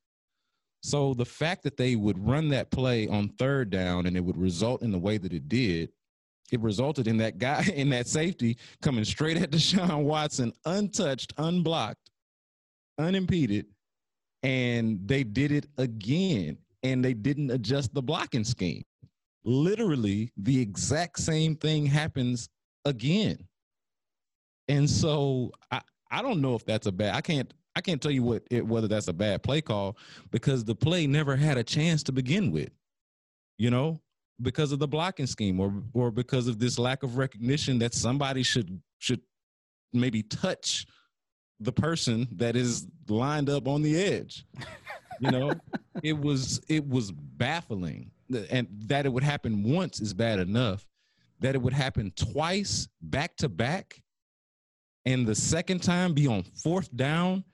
So 0.82 1.14
the 1.14 1.24
fact 1.24 1.64
that 1.64 1.76
they 1.76 1.96
would 1.96 2.18
run 2.24 2.48
that 2.50 2.70
play 2.70 3.08
on 3.08 3.30
third 3.30 3.70
down 3.70 4.06
and 4.06 4.16
it 4.16 4.20
would 4.20 4.36
result 4.36 4.82
in 4.82 4.92
the 4.92 4.98
way 4.98 5.18
that 5.18 5.32
it 5.32 5.48
did, 5.48 5.90
it 6.52 6.60
resulted 6.60 7.08
in 7.08 7.16
that 7.16 7.38
guy 7.38 7.64
in 7.74 7.88
that 7.90 8.06
safety 8.06 8.58
coming 8.82 9.04
straight 9.04 9.38
at 9.38 9.50
Deshaun 9.52 10.04
Watson, 10.04 10.52
untouched, 10.64 11.32
unblocked, 11.38 12.10
unimpeded. 12.98 13.66
And 14.42 15.00
they 15.08 15.24
did 15.24 15.52
it 15.52 15.66
again. 15.78 16.58
And 16.82 17.04
they 17.04 17.14
didn't 17.14 17.50
adjust 17.50 17.92
the 17.94 18.02
blocking 18.02 18.44
scheme. 18.44 18.84
Literally, 19.44 20.30
the 20.36 20.60
exact 20.60 21.18
same 21.18 21.56
thing 21.56 21.86
happens 21.86 22.48
again. 22.84 23.38
And 24.68 24.88
so 24.88 25.52
I, 25.70 25.80
I 26.10 26.22
don't 26.22 26.40
know 26.40 26.54
if 26.54 26.64
that's 26.64 26.86
a 26.86 26.92
bad. 26.92 27.14
I 27.14 27.20
can't 27.20 27.52
I 27.74 27.80
can't 27.80 28.00
tell 28.00 28.10
you 28.10 28.22
what 28.22 28.42
it, 28.50 28.66
whether 28.66 28.88
that's 28.88 29.08
a 29.08 29.12
bad 29.12 29.42
play 29.42 29.60
call 29.60 29.96
because 30.30 30.64
the 30.64 30.74
play 30.74 31.06
never 31.06 31.36
had 31.36 31.58
a 31.58 31.64
chance 31.64 32.02
to 32.04 32.12
begin 32.12 32.50
with. 32.50 32.70
You 33.58 33.70
know, 33.70 34.00
because 34.42 34.72
of 34.72 34.78
the 34.78 34.88
blocking 34.88 35.26
scheme 35.26 35.60
or 35.60 35.72
or 35.92 36.10
because 36.10 36.48
of 36.48 36.58
this 36.58 36.78
lack 36.78 37.02
of 37.02 37.16
recognition 37.16 37.78
that 37.80 37.94
somebody 37.94 38.42
should 38.42 38.80
should 38.98 39.20
maybe 39.92 40.22
touch 40.22 40.86
the 41.60 41.72
person 41.72 42.28
that 42.32 42.56
is 42.56 42.86
lined 43.08 43.48
up 43.48 43.66
on 43.66 43.82
the 43.82 43.96
edge. 43.96 44.44
You 45.20 45.30
know, 45.30 45.52
it 46.02 46.18
was 46.18 46.60
it 46.68 46.86
was 46.86 47.12
baffling, 47.12 48.10
and 48.50 48.68
that 48.86 49.06
it 49.06 49.12
would 49.12 49.22
happen 49.22 49.62
once 49.62 50.00
is 50.00 50.12
bad 50.12 50.38
enough. 50.38 50.86
That 51.40 51.54
it 51.54 51.62
would 51.62 51.72
happen 51.72 52.12
twice 52.16 52.88
back 53.02 53.36
to 53.36 53.48
back, 53.48 54.00
and 55.06 55.26
the 55.26 55.34
second 55.34 55.82
time 55.82 56.12
be 56.12 56.26
on 56.26 56.42
fourth 56.42 56.94
down 56.94 57.44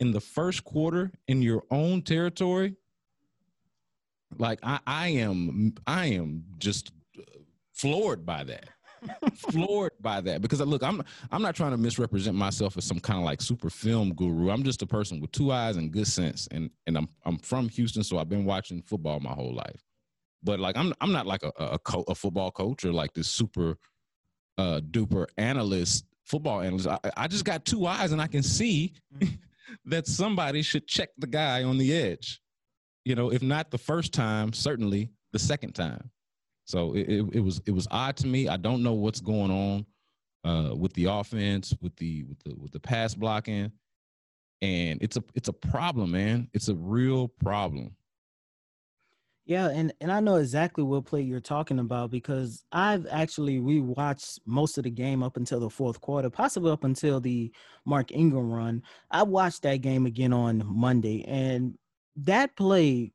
in 0.00 0.10
the 0.10 0.20
first 0.20 0.64
quarter 0.64 1.12
in 1.28 1.42
your 1.42 1.62
own 1.70 2.02
territory. 2.02 2.74
Like 4.38 4.58
I, 4.62 4.80
I 4.86 5.08
am, 5.08 5.74
I 5.86 6.06
am 6.06 6.44
just 6.58 6.90
floored 7.72 8.26
by 8.26 8.44
that 8.44 8.68
floored 9.34 9.92
by 10.00 10.20
that 10.20 10.40
because 10.40 10.60
look, 10.60 10.82
I'm 10.82 11.02
I'm 11.30 11.42
not 11.42 11.54
trying 11.54 11.72
to 11.72 11.76
misrepresent 11.76 12.36
myself 12.36 12.76
as 12.76 12.84
some 12.84 13.00
kind 13.00 13.18
of 13.18 13.24
like 13.24 13.40
super 13.40 13.70
film 13.70 14.14
guru. 14.14 14.50
I'm 14.50 14.62
just 14.62 14.82
a 14.82 14.86
person 14.86 15.20
with 15.20 15.32
two 15.32 15.52
eyes 15.52 15.76
and 15.76 15.90
good 15.90 16.06
sense, 16.06 16.48
and 16.50 16.70
and 16.86 16.96
I'm 16.96 17.08
I'm 17.24 17.38
from 17.38 17.68
Houston, 17.68 18.02
so 18.02 18.18
I've 18.18 18.28
been 18.28 18.44
watching 18.44 18.82
football 18.82 19.20
my 19.20 19.32
whole 19.32 19.54
life. 19.54 19.82
But 20.42 20.60
like 20.60 20.76
I'm 20.76 20.92
I'm 21.00 21.12
not 21.12 21.26
like 21.26 21.42
a 21.42 21.52
a, 21.58 21.78
co- 21.78 22.04
a 22.08 22.14
football 22.14 22.50
coach 22.50 22.84
or 22.84 22.92
like 22.92 23.12
this 23.14 23.28
super 23.28 23.76
uh 24.58 24.80
duper 24.90 25.26
analyst 25.36 26.06
football 26.24 26.60
analyst. 26.60 26.88
I, 26.88 26.98
I 27.16 27.28
just 27.28 27.44
got 27.44 27.64
two 27.64 27.86
eyes 27.86 28.12
and 28.12 28.20
I 28.20 28.26
can 28.26 28.42
see 28.42 28.94
that 29.86 30.06
somebody 30.06 30.62
should 30.62 30.86
check 30.86 31.10
the 31.18 31.26
guy 31.26 31.62
on 31.62 31.78
the 31.78 31.94
edge. 31.94 32.40
You 33.04 33.14
know, 33.14 33.30
if 33.30 33.42
not 33.42 33.70
the 33.70 33.78
first 33.78 34.12
time, 34.12 34.52
certainly 34.52 35.10
the 35.32 35.38
second 35.38 35.74
time. 35.74 36.10
So 36.66 36.94
it, 36.94 37.08
it, 37.08 37.24
it, 37.34 37.40
was 37.40 37.60
it 37.66 37.72
was 37.72 37.86
odd 37.90 38.16
to 38.18 38.26
me. 38.26 38.48
I 38.48 38.56
don't 38.56 38.82
know 38.82 38.94
what's 38.94 39.20
going 39.20 39.50
on 39.50 39.86
uh, 40.44 40.74
with 40.74 40.94
the 40.94 41.06
offense, 41.06 41.74
with 41.80 41.94
the 41.96 42.24
with 42.24 42.38
the 42.44 42.54
with 42.56 42.72
the 42.72 42.80
pass 42.80 43.14
blocking, 43.14 43.70
and 44.62 45.02
it's 45.02 45.18
a 45.18 45.24
it's 45.34 45.48
a 45.48 45.52
problem, 45.52 46.12
man. 46.12 46.48
It's 46.54 46.68
a 46.68 46.74
real 46.74 47.28
problem. 47.28 47.94
Yeah, 49.46 49.68
and 49.68 49.92
and 50.00 50.10
I 50.10 50.20
know 50.20 50.36
exactly 50.36 50.82
what 50.84 51.04
play 51.04 51.20
you're 51.20 51.38
talking 51.40 51.78
about 51.78 52.10
because 52.10 52.64
I've 52.72 53.06
actually 53.10 53.60
rewatched 53.60 54.38
most 54.46 54.78
of 54.78 54.84
the 54.84 54.90
game 54.90 55.22
up 55.22 55.36
until 55.36 55.60
the 55.60 55.68
fourth 55.68 56.00
quarter, 56.00 56.30
possibly 56.30 56.72
up 56.72 56.84
until 56.84 57.20
the 57.20 57.52
Mark 57.84 58.10
Ingram 58.10 58.50
run. 58.50 58.82
I 59.10 59.22
watched 59.22 59.62
that 59.62 59.82
game 59.82 60.06
again 60.06 60.32
on 60.32 60.62
Monday, 60.66 61.24
and 61.24 61.74
that 62.16 62.56
play 62.56 63.12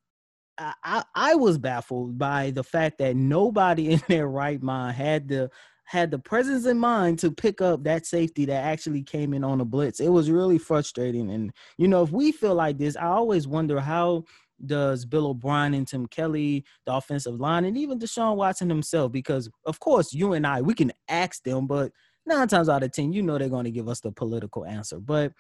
I, 0.84 1.04
I 1.16 1.36
was 1.36 1.58
baffled 1.58 2.18
by 2.18 2.52
the 2.52 2.64
fact 2.64 2.98
that 3.00 3.16
nobody 3.16 3.92
in 3.94 4.02
their 4.08 4.28
right 4.28 4.62
mind 4.62 4.96
had 4.96 5.28
the 5.30 5.50
had 5.86 6.12
the 6.12 6.20
presence 6.20 6.68
in 6.68 6.78
mind 6.78 7.18
to 7.20 7.32
pick 7.32 7.62
up 7.62 7.84
that 7.84 8.06
safety 8.06 8.46
that 8.46 8.64
actually 8.64 9.02
came 9.02 9.34
in 9.34 9.44
on 9.44 9.60
a 9.60 9.66
blitz. 9.66 10.00
It 10.00 10.10
was 10.10 10.30
really 10.30 10.60
frustrating. 10.60 11.32
And 11.32 11.52
you 11.78 11.88
know, 11.88 12.04
if 12.04 12.12
we 12.12 12.32
feel 12.32 12.54
like 12.56 12.78
this, 12.78 12.96
I 12.96 13.08
always 13.08 13.48
wonder 13.48 13.80
how 13.80 14.26
does 14.66 15.06
Bill 15.06 15.28
O'Brien 15.28 15.74
and 15.74 15.88
Tim 15.88 16.06
Kelly, 16.08 16.66
the 16.86 16.94
offensive 16.94 17.40
line, 17.40 17.66
and 17.66 17.78
even 17.78 18.00
Deshaun 18.00 18.36
Watson 18.36 18.70
himself, 18.70 19.12
because 19.12 19.50
of 19.66 19.80
course 19.80 20.14
you 20.14 20.34
and 20.34 20.46
I 20.46 20.62
we 20.62 20.74
can 20.74 20.92
ask 21.08 21.44
them, 21.44 21.68
but 21.68 21.92
nine 22.26 22.48
times 22.48 22.70
out 22.70 22.84
of 22.84 22.92
ten, 22.92 23.14
you 23.14 23.22
know 23.22 23.38
they're 23.38 23.50
going 23.50 23.66
to 23.66 23.72
give 23.72 23.88
us 23.88 24.00
the 24.02 24.12
political 24.12 24.66
answer. 24.66 25.00
But 25.00 25.34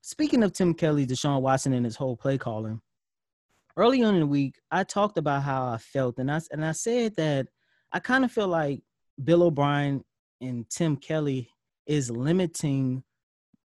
speaking 0.00 0.42
of 0.42 0.52
Tim 0.52 0.74
Kelly, 0.74 1.06
Deshaun 1.06 1.42
Watson, 1.42 1.72
and 1.72 1.84
his 1.84 1.96
whole 1.96 2.16
play 2.16 2.38
calling, 2.38 2.80
early 3.76 4.02
on 4.02 4.14
in 4.14 4.20
the 4.20 4.26
week, 4.26 4.58
I 4.70 4.84
talked 4.84 5.18
about 5.18 5.42
how 5.42 5.66
I 5.66 5.78
felt, 5.78 6.18
and 6.18 6.30
I 6.30 6.40
and 6.50 6.64
I 6.64 6.72
said 6.72 7.16
that 7.16 7.48
I 7.92 8.00
kind 8.00 8.24
of 8.24 8.32
feel 8.32 8.48
like 8.48 8.82
Bill 9.22 9.44
O'Brien 9.44 10.04
and 10.40 10.68
Tim 10.68 10.96
Kelly 10.96 11.50
is 11.86 12.10
limiting 12.10 13.02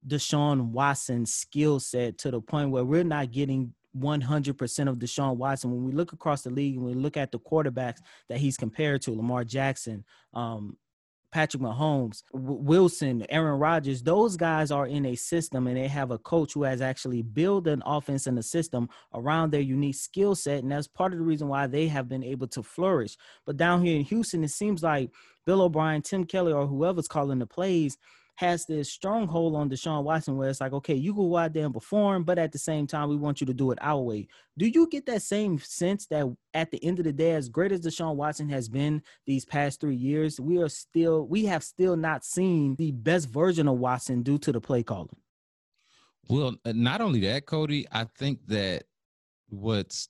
Deshaun 0.07 0.71
Watson's 0.71 1.33
skill 1.33 1.81
set 1.81 2.19
to 2.19 2.31
the 2.31 2.41
point 2.41 2.71
where 2.71 2.85
we're 2.85 3.05
not 3.05 3.33
getting 3.33 3.75
100% 3.97 4.89
of 4.89 4.99
Deshaun 4.99 5.37
Watson. 5.37 5.71
When 5.71 5.85
we 5.85 5.93
look 5.93 6.13
across 6.13 6.43
the 6.43 6.51
league 6.51 6.77
and 6.77 6.85
we 6.85 6.95
look 6.95 7.17
at 7.17 7.33
the 7.33 7.39
quarterbacks 7.39 7.99
that 8.29 8.39
he's 8.39 8.57
compared 8.57 9.03
to, 9.03 9.13
Lamar 9.13 9.45
Jackson, 9.45 10.05
um, 10.33 10.77
Patrick 11.31 11.63
Mahomes, 11.63 12.23
w- 12.33 12.61
Wilson, 12.61 13.27
Aaron 13.29 13.59
Rodgers, 13.59 14.03
those 14.03 14.37
guys 14.37 14.71
are 14.71 14.87
in 14.87 15.05
a 15.07 15.17
system 15.17 15.67
and 15.67 15.77
they 15.77 15.89
have 15.89 16.13
a 16.13 16.19
coach 16.19 16.53
who 16.53 16.63
has 16.63 16.81
actually 16.81 17.23
built 17.23 17.67
an 17.67 17.83
offense 17.85 18.29
and 18.29 18.39
a 18.39 18.43
system 18.43 18.89
around 19.13 19.51
their 19.51 19.61
unique 19.61 19.97
skill 19.97 20.37
set. 20.37 20.63
And 20.63 20.71
that's 20.71 20.87
part 20.87 21.13
of 21.13 21.19
the 21.19 21.25
reason 21.25 21.49
why 21.49 21.67
they 21.67 21.89
have 21.89 22.09
been 22.09 22.23
able 22.23 22.47
to 22.49 22.63
flourish. 22.63 23.17
But 23.47 23.57
down 23.57 23.85
here 23.85 23.97
in 23.97 24.05
Houston, 24.05 24.45
it 24.45 24.51
seems 24.51 24.83
like 24.83 25.11
Bill 25.45 25.63
O'Brien, 25.63 26.03
Tim 26.03 26.25
Kelly, 26.25 26.53
or 26.53 26.67
whoever's 26.67 27.09
calling 27.09 27.39
the 27.39 27.47
plays– 27.47 27.99
has 28.37 28.67
this 28.67 28.91
stronghold 28.91 29.55
on 29.55 29.71
Deshaun 29.71 30.03
Watson 30.03 30.37
where 30.37 30.49
it's 30.49 30.61
like, 30.61 30.73
okay, 30.73 30.95
you 30.95 31.15
go 31.15 31.37
out 31.37 31.53
there 31.53 31.65
and 31.65 31.75
perform, 31.75 32.25
but 32.25 32.39
at 32.39 32.51
the 32.51 32.59
same 32.59 32.87
time, 32.87 33.09
we 33.09 33.17
want 33.17 33.41
you 33.41 33.47
to 33.47 33.55
do 33.55 33.71
it 33.71 33.79
our 33.81 34.01
way. 34.01 34.27
Do 34.59 34.67
you 34.67 34.89
get 34.89 35.07
that 35.07 35.23
same 35.23 35.59
sense 35.59 36.07
that 36.07 36.27
at 36.53 36.71
the 36.71 36.83
end 36.85 36.99
of 36.99 37.05
the 37.05 37.13
day, 37.13 37.33
as 37.33 37.49
great 37.49 37.71
as 37.71 37.81
Deshaun 37.81 38.17
Watson 38.17 38.49
has 38.49 38.69
been 38.69 39.03
these 39.25 39.45
past 39.45 39.81
three 39.81 39.95
years, 39.95 40.41
we 40.41 40.59
are 40.59 40.69
still, 40.69 41.27
we 41.27 41.45
have 41.45 41.63
still 41.63 41.97
not 41.97 42.25
seen 42.25 42.75
the 42.77 42.91
best 42.91 43.29
version 43.29 43.69
of 43.69 43.79
Watson 43.79 44.23
due 44.23 44.39
to 44.39 44.51
the 44.51 44.61
play 44.61 44.83
calling? 44.83 45.17
Well, 46.29 46.57
not 46.65 47.01
only 47.01 47.21
that, 47.21 47.47
Cody, 47.47 47.87
I 47.93 48.05
think 48.19 48.41
that 48.49 48.85
what's, 49.49 50.09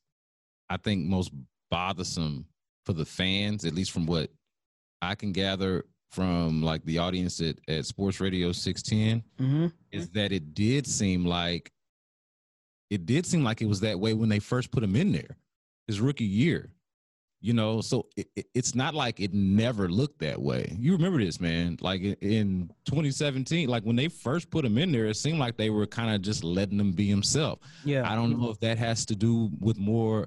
I 0.70 0.78
think 0.78 1.04
most 1.04 1.30
bothersome 1.70 2.46
for 2.87 2.94
the 2.94 3.04
fans, 3.04 3.64
at 3.64 3.74
least 3.74 3.90
from 3.90 4.06
what 4.06 4.30
I 5.02 5.14
can 5.14 5.32
gather, 5.32 5.84
from 6.10 6.62
like 6.62 6.84
the 6.84 6.98
audience 6.98 7.40
at, 7.40 7.56
at 7.68 7.86
Sports 7.86 8.20
Radio 8.20 8.52
610 8.52 9.22
mm-hmm. 9.40 9.66
is 9.90 10.10
that 10.10 10.32
it 10.32 10.54
did 10.54 10.86
seem 10.86 11.24
like 11.24 11.72
it 12.90 13.06
did 13.06 13.26
seem 13.26 13.42
like 13.42 13.62
it 13.62 13.66
was 13.66 13.80
that 13.80 13.98
way 13.98 14.14
when 14.14 14.28
they 14.28 14.38
first 14.38 14.70
put 14.70 14.82
him 14.82 14.94
in 14.94 15.12
there 15.12 15.36
his 15.86 16.00
rookie 16.00 16.24
year 16.24 16.70
you 17.44 17.52
know? 17.52 17.82
So 17.82 18.06
it, 18.16 18.28
it, 18.34 18.46
it's 18.54 18.74
not 18.74 18.94
like 18.94 19.20
it 19.20 19.34
never 19.34 19.86
looked 19.90 20.18
that 20.20 20.40
way. 20.40 20.74
You 20.80 20.92
remember 20.92 21.22
this 21.22 21.42
man. 21.42 21.76
Like 21.82 22.00
in 22.00 22.70
2017 22.86 23.68
like 23.68 23.82
when 23.82 23.96
they 23.96 24.08
first 24.08 24.50
put 24.50 24.64
him 24.64 24.78
in 24.78 24.90
there 24.90 25.06
it 25.06 25.16
seemed 25.16 25.38
like 25.38 25.58
they 25.58 25.68
were 25.68 25.86
kind 25.86 26.14
of 26.14 26.22
just 26.22 26.42
letting 26.42 26.80
him 26.80 26.92
be 26.92 27.06
himself. 27.06 27.58
Yeah. 27.84 28.10
I 28.10 28.14
don't 28.14 28.40
know 28.40 28.48
if 28.48 28.58
that 28.60 28.78
has 28.78 29.04
to 29.06 29.14
do 29.14 29.50
with 29.60 29.78
more 29.78 30.26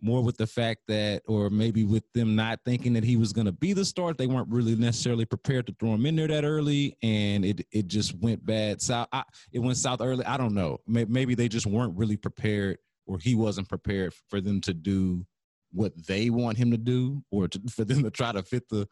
more 0.00 0.22
with 0.22 0.36
the 0.36 0.46
fact 0.46 0.82
that, 0.88 1.22
or 1.26 1.50
maybe 1.50 1.84
with 1.84 2.04
them 2.12 2.36
not 2.36 2.60
thinking 2.64 2.92
that 2.92 3.04
he 3.04 3.16
was 3.16 3.32
going 3.32 3.46
to 3.46 3.52
be 3.52 3.72
the 3.72 3.84
start. 3.84 4.16
They 4.16 4.26
weren't 4.26 4.48
really 4.48 4.76
necessarily 4.76 5.24
prepared 5.24 5.66
to 5.66 5.76
throw 5.78 5.94
him 5.94 6.06
in 6.06 6.16
there 6.16 6.28
that 6.28 6.44
early, 6.44 6.96
and 7.02 7.44
it 7.44 7.66
it 7.72 7.88
just 7.88 8.14
went 8.16 8.44
bad 8.44 8.80
south. 8.80 9.08
I, 9.12 9.24
it 9.52 9.58
went 9.58 9.76
south 9.76 10.00
early. 10.00 10.24
I 10.24 10.36
don't 10.36 10.54
know. 10.54 10.78
Maybe 10.86 11.34
they 11.34 11.48
just 11.48 11.66
weren't 11.66 11.96
really 11.96 12.16
prepared, 12.16 12.78
or 13.06 13.18
he 13.18 13.34
wasn't 13.34 13.68
prepared 13.68 14.14
for 14.28 14.40
them 14.40 14.60
to 14.62 14.74
do 14.74 15.26
what 15.72 15.92
they 16.06 16.30
want 16.30 16.56
him 16.56 16.70
to 16.70 16.78
do, 16.78 17.22
or 17.30 17.48
to, 17.48 17.60
for 17.68 17.84
them 17.84 18.02
to 18.04 18.10
try 18.10 18.32
to 18.32 18.42
fit 18.42 18.68
the 18.68 18.88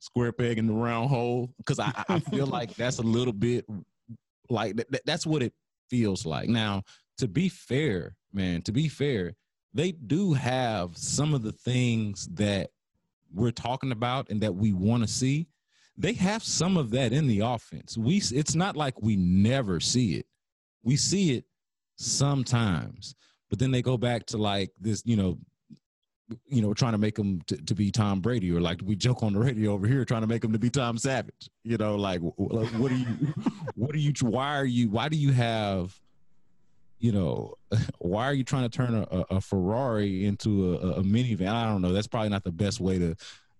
square 0.00 0.32
peg 0.32 0.58
in 0.58 0.66
the 0.66 0.72
round 0.72 1.10
hole. 1.10 1.50
Because 1.58 1.78
I, 1.78 1.92
I 2.08 2.20
feel 2.20 2.46
like 2.48 2.74
that's 2.74 2.98
a 2.98 3.02
little 3.02 3.34
bit 3.34 3.66
like 4.48 4.82
that's 5.04 5.26
what 5.26 5.42
it 5.42 5.52
feels 5.90 6.24
like. 6.24 6.48
Now, 6.48 6.84
to 7.18 7.28
be 7.28 7.48
fair, 7.48 8.16
man, 8.32 8.62
to 8.62 8.72
be 8.72 8.88
fair 8.88 9.34
they 9.74 9.92
do 9.92 10.32
have 10.32 10.96
some 10.96 11.34
of 11.34 11.42
the 11.42 11.52
things 11.52 12.28
that 12.32 12.70
we're 13.32 13.50
talking 13.50 13.92
about 13.92 14.30
and 14.30 14.40
that 14.40 14.54
we 14.54 14.72
want 14.72 15.02
to 15.02 15.08
see. 15.08 15.46
They 15.96 16.12
have 16.14 16.42
some 16.42 16.76
of 16.76 16.90
that 16.90 17.12
in 17.12 17.26
the 17.26 17.40
offense. 17.40 17.98
We 17.98 18.16
it's 18.16 18.54
not 18.54 18.76
like 18.76 19.02
we 19.02 19.16
never 19.16 19.80
see 19.80 20.14
it. 20.14 20.26
We 20.82 20.96
see 20.96 21.36
it 21.36 21.44
sometimes, 21.96 23.14
but 23.50 23.58
then 23.58 23.72
they 23.72 23.82
go 23.82 23.96
back 23.96 24.24
to 24.26 24.38
like 24.38 24.70
this, 24.80 25.02
you 25.04 25.16
know, 25.16 25.38
you 26.46 26.62
know, 26.62 26.72
trying 26.72 26.92
to 26.92 26.98
make 26.98 27.18
him 27.18 27.40
to, 27.46 27.56
to, 27.56 27.74
be 27.74 27.90
Tom 27.90 28.20
Brady, 28.20 28.52
or 28.52 28.60
like 28.60 28.80
we 28.84 28.94
joke 28.94 29.22
on 29.22 29.32
the 29.32 29.38
radio 29.38 29.72
over 29.72 29.86
here, 29.86 30.04
trying 30.04 30.20
to 30.20 30.26
make 30.26 30.44
him 30.44 30.52
to 30.52 30.58
be 30.58 30.70
Tom 30.70 30.98
Savage. 30.98 31.50
You 31.64 31.78
know, 31.78 31.96
like 31.96 32.20
what 32.20 32.90
do 32.90 32.96
you, 32.96 33.06
what 33.74 33.92
do 33.92 33.98
you, 33.98 34.12
why 34.20 34.56
are 34.56 34.66
you, 34.66 34.90
why 34.90 35.08
do 35.08 35.16
you 35.16 35.32
have 35.32 35.98
you 36.98 37.12
know, 37.12 37.54
why 37.98 38.24
are 38.24 38.34
you 38.34 38.44
trying 38.44 38.68
to 38.68 38.76
turn 38.76 38.94
a, 38.94 39.24
a 39.30 39.40
Ferrari 39.40 40.26
into 40.26 40.74
a, 40.74 40.92
a, 40.92 41.02
minivan? 41.02 41.48
I 41.48 41.66
don't 41.66 41.82
know. 41.82 41.92
That's 41.92 42.06
probably 42.06 42.30
not 42.30 42.44
the 42.44 42.52
best 42.52 42.80
way 42.80 42.98
to 42.98 43.14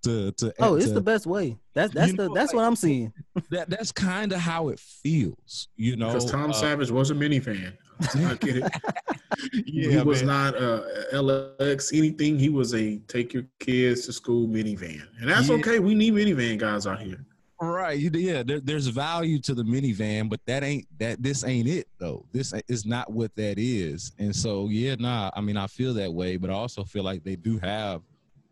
to 0.04 0.32
to. 0.32 0.54
Oh, 0.60 0.76
it's 0.76 0.86
to, 0.86 0.92
the 0.92 1.00
best 1.00 1.26
way. 1.26 1.56
That's 1.74 1.92
that's 1.92 2.12
the 2.12 2.28
know, 2.28 2.34
that's 2.34 2.52
like, 2.52 2.56
what 2.56 2.66
I'm 2.66 2.76
seeing. 2.76 3.12
That 3.50 3.70
that's 3.70 3.92
kind 3.92 4.32
of 4.32 4.40
how 4.40 4.68
it 4.68 4.78
feels, 4.78 5.68
you 5.76 5.96
know. 5.96 6.08
Because 6.08 6.30
Tom 6.30 6.50
uh, 6.50 6.54
Savage 6.54 6.90
was 6.90 7.10
a 7.10 7.14
minivan. 7.14 7.72
I 8.14 8.34
get 8.34 8.56
it. 8.58 8.72
yeah, 9.66 9.90
he 9.90 10.02
was 10.02 10.22
man. 10.22 10.52
not 10.52 10.54
a 10.54 10.84
LX 11.12 11.96
anything. 11.96 12.38
He 12.38 12.48
was 12.48 12.74
a 12.74 12.98
take 13.08 13.32
your 13.32 13.44
kids 13.58 14.06
to 14.06 14.12
school 14.12 14.46
minivan, 14.46 15.02
and 15.20 15.28
that's 15.28 15.48
yeah. 15.48 15.56
okay. 15.56 15.78
We 15.78 15.94
need 15.94 16.14
minivan 16.14 16.58
guys 16.58 16.86
out 16.86 17.00
here. 17.00 17.24
Right. 17.60 17.98
Yeah. 17.98 18.42
There, 18.44 18.60
there's 18.60 18.86
value 18.86 19.40
to 19.40 19.54
the 19.54 19.64
minivan, 19.64 20.28
but 20.28 20.40
that 20.46 20.62
ain't 20.62 20.86
that. 20.98 21.22
This 21.22 21.44
ain't 21.44 21.68
it 21.68 21.88
though. 21.98 22.24
This 22.32 22.54
is 22.68 22.86
not 22.86 23.12
what 23.12 23.34
that 23.34 23.58
is. 23.58 24.12
And 24.18 24.34
so, 24.34 24.68
yeah, 24.68 24.94
nah. 24.98 25.30
I 25.34 25.40
mean, 25.40 25.56
I 25.56 25.66
feel 25.66 25.92
that 25.94 26.12
way, 26.12 26.36
but 26.36 26.50
I 26.50 26.54
also 26.54 26.84
feel 26.84 27.02
like 27.02 27.24
they 27.24 27.34
do 27.36 27.58
have 27.58 28.02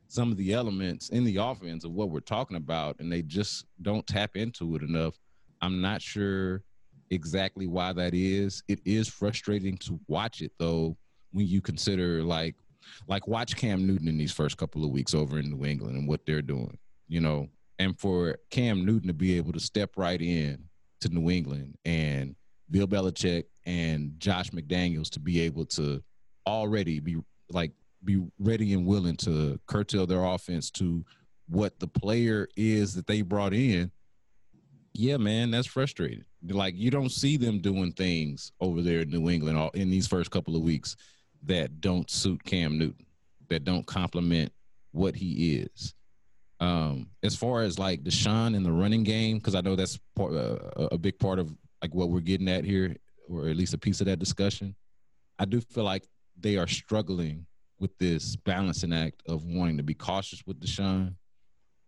some 0.08 0.30
of 0.32 0.36
the 0.38 0.52
elements 0.52 1.10
in 1.10 1.24
the 1.24 1.36
offense 1.36 1.84
of 1.84 1.92
what 1.92 2.10
we're 2.10 2.20
talking 2.20 2.56
about, 2.56 2.96
and 2.98 3.10
they 3.12 3.22
just 3.22 3.66
don't 3.82 4.06
tap 4.06 4.36
into 4.36 4.74
it 4.76 4.82
enough. 4.82 5.18
I'm 5.60 5.80
not 5.80 6.02
sure 6.02 6.62
exactly 7.10 7.66
why 7.66 7.92
that 7.92 8.14
is. 8.14 8.62
It 8.68 8.80
is 8.84 9.08
frustrating 9.08 9.76
to 9.78 10.00
watch 10.08 10.40
it 10.42 10.52
though 10.58 10.96
when 11.32 11.46
you 11.46 11.60
consider 11.60 12.22
like 12.22 12.54
like 13.08 13.26
watch 13.28 13.56
Cam 13.56 13.86
Newton 13.86 14.08
in 14.08 14.16
these 14.16 14.32
first 14.32 14.56
couple 14.56 14.84
of 14.84 14.90
weeks 14.90 15.14
over 15.14 15.38
in 15.38 15.50
New 15.50 15.64
England 15.64 15.96
and 15.96 16.08
what 16.08 16.24
they're 16.26 16.42
doing, 16.42 16.76
you 17.08 17.20
know, 17.20 17.48
and 17.78 17.98
for 17.98 18.38
Cam 18.50 18.84
Newton 18.84 19.08
to 19.08 19.14
be 19.14 19.36
able 19.36 19.52
to 19.52 19.60
step 19.60 19.90
right 19.96 20.20
in 20.20 20.64
to 21.00 21.08
New 21.08 21.30
England 21.30 21.76
and 21.84 22.34
Bill 22.70 22.86
Belichick 22.86 23.44
and 23.64 24.12
Josh 24.18 24.50
McDaniels 24.50 25.10
to 25.10 25.20
be 25.20 25.40
able 25.40 25.66
to 25.66 26.02
already 26.46 27.00
be 27.00 27.16
like 27.50 27.72
be 28.04 28.24
ready 28.38 28.72
and 28.72 28.86
willing 28.86 29.16
to 29.16 29.58
curtail 29.66 30.06
their 30.06 30.24
offense 30.24 30.70
to 30.70 31.04
what 31.48 31.78
the 31.78 31.88
player 31.88 32.48
is 32.56 32.94
that 32.94 33.06
they 33.06 33.22
brought 33.22 33.52
in. 33.52 33.90
Yeah, 34.94 35.16
man, 35.16 35.50
that's 35.50 35.66
frustrating. 35.66 36.24
Like 36.48 36.74
you 36.76 36.90
don't 36.90 37.10
see 37.10 37.36
them 37.36 37.60
doing 37.60 37.92
things 37.92 38.52
over 38.60 38.82
there 38.82 39.00
in 39.00 39.10
New 39.10 39.28
England 39.28 39.58
all, 39.58 39.70
in 39.70 39.90
these 39.90 40.06
first 40.06 40.30
couple 40.30 40.56
of 40.56 40.62
weeks 40.62 40.96
that 41.42 41.80
don't 41.80 42.08
suit 42.10 42.42
Cam 42.44 42.78
Newton, 42.78 43.06
that 43.48 43.64
don't 43.64 43.86
complement 43.86 44.52
what 44.92 45.14
he 45.14 45.56
is. 45.56 45.94
Um, 46.58 47.08
as 47.22 47.36
far 47.36 47.62
as 47.62 47.78
like 47.78 48.02
Deshaun 48.02 48.54
in 48.54 48.62
the 48.62 48.72
running 48.72 49.02
game, 49.02 49.38
because 49.38 49.54
I 49.54 49.60
know 49.60 49.76
that's 49.76 49.98
part, 50.14 50.32
uh, 50.32 50.88
a 50.90 50.98
big 50.98 51.18
part 51.18 51.38
of 51.38 51.54
like 51.82 51.94
what 51.94 52.10
we're 52.10 52.20
getting 52.20 52.48
at 52.48 52.64
here, 52.64 52.96
or 53.28 53.48
at 53.48 53.56
least 53.56 53.74
a 53.74 53.78
piece 53.78 54.00
of 54.00 54.06
that 54.06 54.18
discussion. 54.18 54.74
I 55.38 55.44
do 55.44 55.60
feel 55.60 55.84
like 55.84 56.04
they 56.38 56.56
are 56.56 56.66
struggling 56.66 57.46
with 57.78 57.96
this 57.98 58.36
balancing 58.36 58.92
act 58.92 59.22
of 59.28 59.44
wanting 59.44 59.76
to 59.76 59.82
be 59.82 59.94
cautious 59.94 60.42
with 60.46 60.60
Deshaun, 60.60 61.14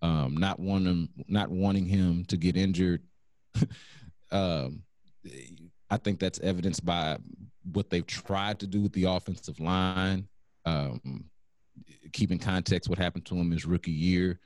um, 0.02 0.36
not 0.36 0.60
wanting 0.60 1.08
not 1.26 1.50
wanting 1.50 1.86
him 1.86 2.24
to 2.26 2.36
get 2.36 2.56
injured. 2.56 3.02
um, 4.30 4.82
I 5.90 5.96
think 5.96 6.18
that's 6.18 6.40
evidenced 6.40 6.84
by 6.84 7.18
what 7.72 7.90
they've 7.90 8.06
tried 8.06 8.60
to 8.60 8.66
do 8.66 8.82
with 8.82 8.92
the 8.92 9.04
offensive 9.04 9.60
line. 9.60 10.28
Um, 10.64 11.24
keep 12.12 12.30
in 12.30 12.38
context 12.38 12.88
what 12.88 12.98
happened 12.98 13.24
to 13.26 13.34
him 13.34 13.50
his 13.50 13.64
rookie 13.64 13.90
year, 13.90 14.40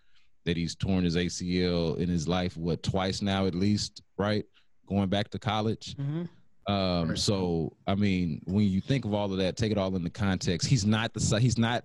that 0.45 0.57
he's 0.57 0.75
torn 0.75 1.05
his 1.05 1.17
ACL 1.17 1.97
in 1.99 2.09
his 2.09 2.27
life, 2.27 2.57
what, 2.57 2.83
twice 2.83 3.23
now 3.23 3.47
at 3.47 3.55
least, 3.55 4.03
right? 4.17 4.45
Going 4.89 5.09
back 5.09 5.31
to 5.31 5.39
college. 5.39 5.97
Mm-hmm. 5.97 6.25
Um. 6.73 7.17
So, 7.17 7.77
I 7.89 7.97
mean, 7.97 8.41
when 8.45 8.69
you 8.69 8.81
think 8.81 9.05
of 9.05 9.15
all 9.15 9.33
of 9.33 9.39
that, 9.39 9.57
take 9.57 9.73
it 9.73 9.79
all 9.79 9.95
into 9.97 10.11
context. 10.11 10.69
He's 10.69 10.87
not 10.87 11.13
the 11.13 11.21
size. 11.21 11.43
he's 11.43 11.59
not. 11.59 11.85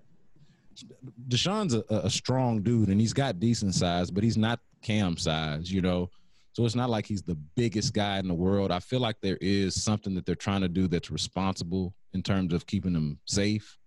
Deshaun's 1.26 1.74
a, 1.74 1.82
a 1.90 2.08
strong 2.08 2.62
dude, 2.62 2.88
and 2.88 3.00
he's 3.00 3.12
got 3.12 3.40
decent 3.40 3.74
size, 3.74 4.12
but 4.12 4.22
he's 4.22 4.36
not 4.36 4.60
Cam 4.82 5.16
size, 5.16 5.72
you 5.72 5.80
know. 5.80 6.10
So 6.52 6.64
it's 6.64 6.74
not 6.74 6.90
like 6.90 7.06
he's 7.06 7.22
the 7.22 7.36
biggest 7.56 7.92
guy 7.94 8.18
in 8.18 8.26
the 8.26 8.34
world. 8.34 8.70
I 8.72 8.80
feel 8.80 9.00
like 9.00 9.20
there 9.20 9.38
is 9.40 9.80
something 9.80 10.14
that 10.14 10.26
they're 10.26 10.34
trying 10.34 10.60
to 10.62 10.68
do 10.68 10.88
that's 10.88 11.10
responsible 11.10 11.94
in 12.14 12.22
terms 12.22 12.52
of 12.52 12.66
keeping 12.66 12.94
him 12.94 13.18
safe, 13.26 13.78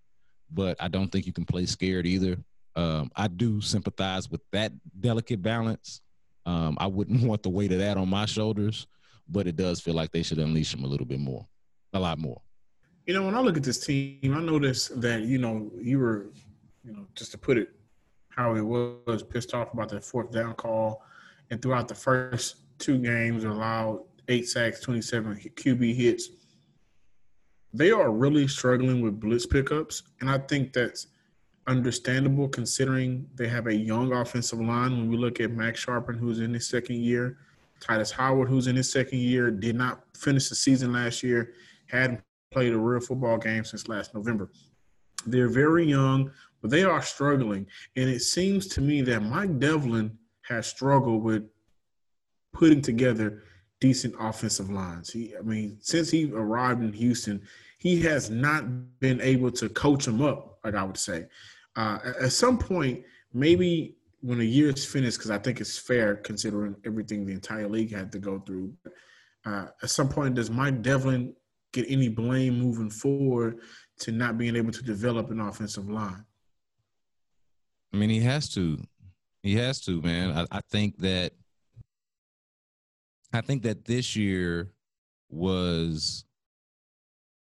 but 0.52 0.78
I 0.80 0.88
don't 0.88 1.10
think 1.10 1.26
you 1.26 1.34
can 1.34 1.46
play 1.46 1.66
scared 1.66 2.06
either. 2.06 2.38
Um, 2.76 3.12
I 3.16 3.28
do 3.28 3.62
sympathize 3.62 4.30
with 4.30 4.42
that 4.52 4.72
delicate 5.00 5.42
balance. 5.42 6.02
Um, 6.46 6.78
I 6.80 6.88
wouldn't 6.88 7.24
want 7.28 7.44
the 7.44 7.50
weight 7.50 7.72
of 7.72 7.80
that 7.80 7.98
on 7.98 8.10
my 8.10 8.26
shoulders, 8.26 8.88
but 9.28 9.48
it 9.48 9.56
does 9.56 9.80
feel 9.80 9.94
like 9.94 10.12
they 10.12 10.24
should 10.24 10.40
unleash 10.40 10.74
him 10.74 10.84
a 10.84 10.88
little 10.88 11.06
bit 11.06 11.20
more, 11.20 11.46
a 11.94 12.00
lot 12.00 12.20
more. 12.20 12.42
You 13.06 13.14
know, 13.16 13.26
when 13.26 13.36
I 13.36 13.40
look 13.40 13.58
at 13.58 13.64
this 13.64 13.84
team, 13.86 14.36
I 14.36 14.42
notice 14.42 14.88
that 14.90 15.24
you 15.24 15.38
know 15.38 15.72
you 15.80 16.00
were, 16.00 16.32
you 16.84 16.94
know, 16.94 17.08
just 17.16 17.32
to 17.32 17.38
put 17.38 17.58
it 17.58 17.70
how 18.30 18.56
it 18.56 18.62
was, 18.62 19.24
pissed 19.24 19.54
off 19.54 19.74
about 19.74 19.90
that 19.90 20.04
fourth 20.04 20.32
down 20.32 20.54
call, 20.54 21.04
and 21.50 21.62
throughout 21.62 21.88
the 21.88 21.96
first 21.96 22.58
two 22.80 22.98
games, 22.98 23.44
allowed 23.44 24.04
eight 24.28 24.48
sacks, 24.48 24.80
twenty-seven 24.80 25.36
QB 25.36 25.96
hits. 25.96 26.30
They 27.74 27.92
are 27.92 28.12
really 28.12 28.48
struggling 28.48 29.02
with 29.02 29.20
blitz 29.20 29.46
pickups, 29.46 30.04
and 30.20 30.30
I 30.30 30.38
think 30.38 30.74
that's 30.74 31.08
understandable 31.72 32.50
considering 32.50 33.28
they 33.36 33.48
have 33.48 33.68
a 33.68 33.74
young 33.74 34.12
offensive 34.14 34.60
line. 34.60 34.92
When 34.92 35.10
we 35.10 35.18
look 35.18 35.40
at 35.40 35.52
Max 35.52 35.84
Scharping, 35.86 36.20
who's 36.20 36.40
in 36.40 36.54
his 36.54 36.68
second 36.68 36.98
year, 36.98 37.38
Tytus 37.80 38.12
Howard, 38.12 38.50
who's 38.50 38.68
in 38.68 38.76
his 38.76 38.92
second 38.92 39.20
year, 39.20 39.50
did 39.50 39.76
not 39.76 40.04
finish 40.16 40.50
the 40.50 40.56
season 40.56 40.94
last 40.94 41.24
year, 41.24 41.54
hadn't 41.88 42.22
played 42.52 42.74
a 42.74 42.78
real 42.78 43.00
football 43.00 43.38
game 43.38 43.64
since 43.64 43.88
last 43.88 44.14
November. 44.14 44.50
They're 45.26 45.48
very 45.48 45.86
young, 45.86 46.32
but 46.62 46.70
they 46.70 46.84
are 46.84 47.02
struggling. 47.02 47.66
And 47.96 48.10
it 48.10 48.22
seems 48.22 48.68
to 48.68 48.82
me 48.82 49.02
that 49.04 49.22
Mike 49.22 49.58
Devlin 49.60 50.18
has 50.44 50.68
struggled 50.68 51.24
with 51.24 51.44
putting 52.54 52.82
together 52.82 53.44
decent 53.80 54.14
offensive 54.20 54.70
lines. 54.70 55.12
He, 55.12 55.34
I 55.38 55.42
mean, 55.42 55.78
since 55.80 56.12
he 56.12 56.32
arrived 56.32 56.84
in 56.84 56.94
Houston, 56.94 57.42
he 57.80 58.02
has 58.04 58.30
not 58.30 59.00
been 59.00 59.20
able 59.22 59.52
to 59.54 59.68
coach 59.70 60.06
them 60.06 60.22
up, 60.22 60.60
like 60.64 60.76
I 60.76 60.84
would 60.84 60.98
say. 60.98 61.26
Uh, 61.76 62.00
at 62.22 62.32
some 62.32 62.58
point, 62.58 63.04
maybe 63.34 63.96
when 64.22 64.40
a 64.42 64.46
year 64.46 64.70
is 64.70 64.86
finished, 64.86 65.18
because 65.18 65.32
I 65.32 65.38
think 65.38 65.62
it's 65.62 65.78
fair 65.78 66.16
considering 66.16 66.76
everything 66.86 67.26
the 67.26 67.34
entire 67.34 67.68
league 67.68 67.94
had 67.94 68.12
to 68.12 68.20
go 68.20 68.40
through. 68.40 68.74
Uh, 69.46 69.68
at 69.82 69.90
some 69.90 70.10
point, 70.10 70.36
does 70.36 70.52
Mike 70.52 70.82
Devlin 70.82 71.34
get 71.74 71.90
any 71.90 72.10
blame 72.10 72.60
moving 72.60 72.90
forward 72.90 73.60
to 74.00 74.12
not 74.12 74.38
being 74.38 74.56
able 74.56 74.72
to 74.72 74.84
develop 74.84 75.32
an 75.32 75.40
offensive 75.40 75.90
line? 75.90 76.26
I 77.94 77.98
mean, 77.98 78.10
he 78.10 78.20
has 78.22 78.50
to. 78.54 78.80
He 79.42 79.56
has 79.56 79.82
to, 79.82 80.02
man. 80.02 80.32
I, 80.32 80.58
I 80.58 80.62
think 80.70 80.98
that. 81.00 81.34
I 83.34 83.42
think 83.42 83.64
that 83.64 83.86
this 83.86 84.16
year 84.16 84.74
was 85.30 86.26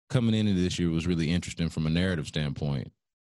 coming 0.08 0.34
into 0.34 0.54
this 0.54 0.78
year 0.78 0.88
was 0.88 1.06
really 1.06 1.30
interesting 1.30 1.68
from 1.68 1.86
a 1.86 1.90
narrative 1.90 2.26
standpoint 2.26 2.90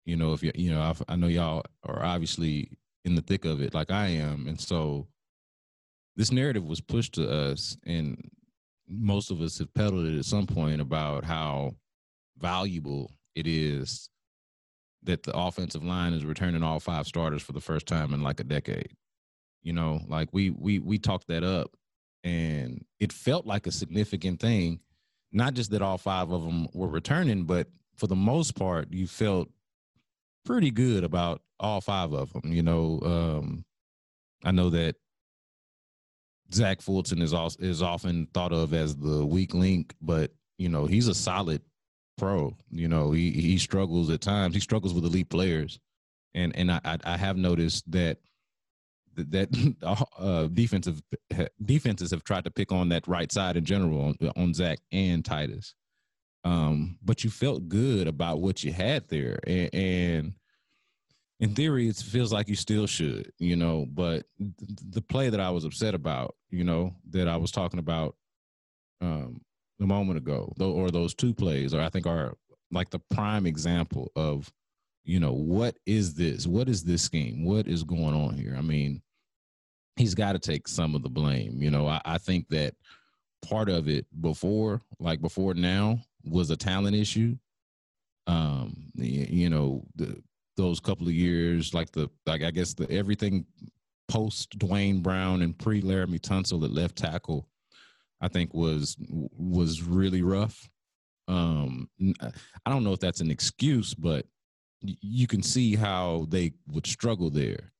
you 0.09 0.15
know, 0.15 0.33
if 0.33 0.41
you 0.41 0.51
you 0.55 0.71
know, 0.71 0.81
I, 0.81 1.13
I 1.13 1.15
know 1.15 1.27
y'all 1.27 1.63
are 1.83 2.03
obviously 2.03 2.71
in 3.05 3.13
the 3.13 3.21
thick 3.21 3.45
of 3.45 3.61
it, 3.61 3.75
like 3.75 3.91
I 3.91 4.07
am, 4.07 4.47
and 4.47 4.59
so 4.59 5.07
this 6.15 6.31
narrative 6.31 6.65
was 6.65 6.81
pushed 6.81 7.13
to 7.13 7.29
us, 7.29 7.77
and 7.85 8.17
most 8.87 9.29
of 9.29 9.39
us 9.39 9.59
have 9.59 9.71
peddled 9.75 10.07
it 10.07 10.17
at 10.17 10.25
some 10.25 10.47
point 10.47 10.81
about 10.81 11.23
how 11.23 11.75
valuable 12.39 13.11
it 13.35 13.45
is 13.45 14.09
that 15.03 15.23
the 15.23 15.37
offensive 15.37 15.83
line 15.83 16.13
is 16.13 16.25
returning 16.25 16.63
all 16.63 16.79
five 16.79 17.05
starters 17.05 17.43
for 17.43 17.53
the 17.53 17.61
first 17.61 17.85
time 17.85 18.11
in 18.11 18.23
like 18.23 18.39
a 18.39 18.43
decade. 18.43 18.91
You 19.61 19.73
know, 19.73 20.01
like 20.07 20.29
we 20.31 20.49
we 20.49 20.79
we 20.79 20.97
talked 20.97 21.27
that 21.27 21.43
up 21.43 21.75
and 22.23 22.83
it 22.99 23.13
felt 23.13 23.45
like 23.45 23.67
a 23.67 23.71
significant 23.71 24.39
thing, 24.39 24.79
not 25.31 25.53
just 25.53 25.69
that 25.69 25.83
all 25.83 25.99
five 25.99 26.31
of 26.31 26.43
them 26.43 26.67
were 26.73 26.87
returning, 26.87 27.43
but 27.43 27.67
for 27.95 28.07
the 28.07 28.15
most 28.15 28.55
part, 28.55 28.91
you 28.91 29.05
felt 29.05 29.49
pretty 30.49 30.71
good 30.71 31.03
about 31.03 31.41
all 31.59 31.79
five 31.79 32.11
of 32.11 32.33
them. 32.33 32.51
You 32.51 32.63
know, 32.63 32.99
um, 33.03 33.65
I 34.43 34.51
know 34.51 34.71
that 34.71 34.95
Zach 36.51 36.81
Fulton 36.81 37.21
is 37.21 37.33
also, 37.33 37.61
is 37.61 37.83
often 37.83 38.27
thought 38.33 38.51
of 38.51 38.73
as 38.73 38.95
the 38.97 39.23
weak 39.23 39.53
link, 39.53 39.93
but 40.01 40.31
you 40.57 40.67
know 40.69 40.87
he's 40.87 41.07
a 41.07 41.13
solid 41.13 41.61
pro. 42.17 42.55
You 42.71 42.87
know 42.87 43.11
he 43.11 43.31
he 43.31 43.59
struggles 43.59 44.09
at 44.09 44.21
times. 44.21 44.55
He 44.55 44.59
struggles 44.59 44.93
with 44.93 45.05
elite 45.05 45.29
players, 45.29 45.79
and 46.33 46.55
and 46.55 46.71
I 46.71 46.81
I 47.03 47.17
have 47.17 47.37
noticed 47.37 47.89
that 47.91 48.17
that 49.15 49.49
uh, 50.17 50.47
defensive 50.47 51.01
defenses 51.63 52.11
have 52.11 52.23
tried 52.23 52.45
to 52.45 52.51
pick 52.51 52.71
on 52.71 52.89
that 52.89 53.07
right 53.07 53.31
side 53.31 53.57
in 53.57 53.65
general 53.65 54.01
on, 54.01 54.31
on 54.35 54.53
Zach 54.55 54.79
and 54.91 55.23
Titus. 55.23 55.75
um, 56.45 56.97
but 57.03 57.23
you 57.23 57.29
felt 57.29 57.67
good 57.67 58.07
about 58.07 58.39
what 58.41 58.63
you 58.63 58.71
had 58.73 59.07
there, 59.09 59.39
and, 59.45 59.69
and 59.75 60.33
in 61.39 61.55
theory, 61.55 61.87
it 61.87 61.95
feels 61.95 62.33
like 62.33 62.49
you 62.49 62.55
still 62.55 62.85
should, 62.85 63.31
you 63.39 63.55
know. 63.55 63.85
But 63.89 64.25
the 64.37 65.01
play 65.01 65.29
that 65.29 65.39
I 65.39 65.49
was 65.49 65.65
upset 65.65 65.95
about, 65.95 66.35
you 66.49 66.63
know, 66.63 66.93
that 67.11 67.27
I 67.27 67.37
was 67.37 67.51
talking 67.51 67.79
about 67.79 68.15
um, 69.01 69.41
a 69.79 69.85
moment 69.85 70.17
ago, 70.17 70.53
though, 70.57 70.71
or 70.71 70.91
those 70.91 71.13
two 71.13 71.33
plays, 71.33 71.73
or 71.73 71.81
I 71.81 71.89
think 71.89 72.05
are 72.05 72.35
like 72.71 72.89
the 72.89 73.01
prime 73.11 73.45
example 73.45 74.11
of, 74.15 74.51
you 75.03 75.19
know, 75.19 75.33
what 75.33 75.77
is 75.85 76.13
this? 76.13 76.45
What 76.45 76.67
is 76.67 76.83
this 76.83 77.01
scheme? 77.01 77.45
What 77.45 77.67
is 77.67 77.83
going 77.83 78.13
on 78.13 78.35
here? 78.35 78.55
I 78.57 78.61
mean, 78.61 79.01
he's 79.95 80.15
got 80.15 80.33
to 80.33 80.39
take 80.39 80.67
some 80.67 80.93
of 80.93 81.03
the 81.03 81.09
blame. 81.09 81.61
You 81.61 81.71
know, 81.71 81.87
I, 81.87 82.01
I 82.03 82.17
think 82.17 82.49
that 82.49 82.75
part 83.47 83.69
of 83.69 83.87
it 83.87 84.05
before, 84.21 84.81
like 84.99 85.21
before 85.21 85.53
now, 85.53 85.99
was 86.25 86.49
a 86.49 86.57
talent 86.57 86.95
issue. 86.95 87.37
Um, 88.27 88.91
you 88.95 89.49
know, 89.49 89.83
the, 89.95 90.21
those 90.59 90.79
couple 90.79 91.07
of 91.07 91.13
years, 91.13 91.73
like 91.73 91.91
the 91.91 92.09
like 92.25 92.43
I 92.43 92.51
guess 92.51 92.73
the 92.73 92.89
everything 92.91 93.45
post 94.07 94.57
Duane 94.57 95.01
Brown 95.01 95.41
and 95.41 95.57
pre 95.57 95.81
Laremy 95.81 96.19
Tunsil 96.19 96.63
at 96.63 96.71
left 96.71 96.97
tackle, 96.97 97.47
I 98.21 98.27
think 98.27 98.53
was 98.53 98.97
was 98.99 99.81
really 99.81 100.21
rough. 100.21 100.69
Um, 101.27 101.89
I 102.65 102.69
don't 102.69 102.83
know 102.83 102.93
if 102.93 102.99
that's 102.99 103.21
an 103.21 103.31
excuse, 103.31 103.93
but 103.93 104.25
you 104.81 105.27
can 105.27 105.43
see 105.43 105.75
how 105.75 106.25
they 106.29 106.53
would 106.67 106.87
struggle 106.87 107.29
there. 107.29 107.71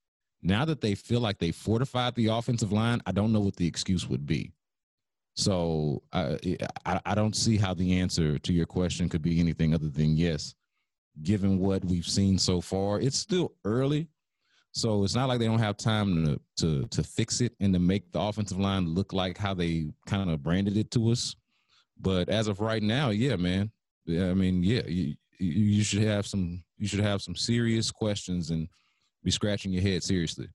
Now 0.41 0.65
that 0.65 0.81
they 0.81 0.95
feel 0.95 1.19
like 1.19 1.39
they 1.39 1.51
fortified 1.51 2.15
the 2.15 2.27
offensive 2.27 2.71
line, 2.71 3.01
I 3.05 3.11
don't 3.11 3.33
know 3.33 3.39
what 3.39 3.55
the 3.55 3.67
excuse 3.67 4.07
would 4.07 4.25
be. 4.25 4.53
So 5.35 6.03
I, 6.13 6.37
I, 6.85 6.99
I 7.05 7.15
don't 7.15 7.35
see 7.35 7.57
how 7.57 7.73
the 7.73 7.99
answer 7.99 8.37
to 8.37 8.53
your 8.53 8.65
question 8.65 9.09
could 9.09 9.21
be 9.21 9.39
anything 9.39 9.73
other 9.73 9.89
than 9.89 10.15
yes. 10.15 10.53
Given 11.23 11.59
what 11.59 11.83
we've 11.83 12.07
seen 12.07 12.37
so 12.37 12.61
far, 12.61 12.99
it's 12.99 13.17
still 13.17 13.53
early, 13.65 14.07
so 14.71 15.03
it's 15.03 15.15
not 15.15 15.27
like 15.27 15.39
they 15.39 15.45
don't 15.45 15.59
have 15.59 15.77
time 15.77 16.25
to 16.25 16.39
to 16.57 16.87
to 16.87 17.03
fix 17.03 17.41
it 17.41 17.53
and 17.59 17.73
to 17.73 17.79
make 17.79 18.11
the 18.11 18.19
offensive 18.19 18.59
line 18.59 18.87
look 18.87 19.13
like 19.13 19.37
how 19.37 19.53
they 19.53 19.91
kind 20.05 20.29
of 20.29 20.43
branded 20.43 20.77
it 20.77 20.91
to 20.91 21.11
us. 21.11 21.35
But 21.99 22.29
as 22.29 22.47
of 22.47 22.61
right 22.61 22.83
now, 22.83 23.09
yeah, 23.09 23.35
man. 23.35 23.71
I 24.07 24.33
mean, 24.33 24.63
yeah, 24.63 24.81
you, 24.87 25.15
you 25.37 25.83
should 25.83 26.03
have 26.03 26.25
some 26.25 26.63
you 26.77 26.87
should 26.87 27.01
have 27.01 27.21
some 27.21 27.35
serious 27.35 27.91
questions 27.91 28.51
and 28.51 28.67
be 29.23 29.31
scratching 29.31 29.71
your 29.71 29.81
head 29.81 30.03
seriously. 30.03 30.47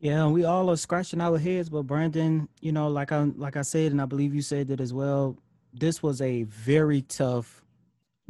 Yeah, 0.00 0.26
we 0.28 0.44
all 0.44 0.70
are 0.70 0.76
scratching 0.76 1.20
our 1.20 1.38
heads, 1.38 1.68
but 1.68 1.82
Brandon, 1.82 2.48
you 2.60 2.72
know, 2.72 2.88
like 2.88 3.12
I 3.12 3.22
like 3.36 3.56
I 3.56 3.62
said, 3.62 3.92
and 3.92 4.00
I 4.00 4.06
believe 4.06 4.34
you 4.34 4.42
said 4.42 4.70
it 4.70 4.80
as 4.80 4.92
well. 4.92 5.36
This 5.72 6.02
was 6.02 6.20
a 6.20 6.44
very 6.44 7.02
tough 7.02 7.62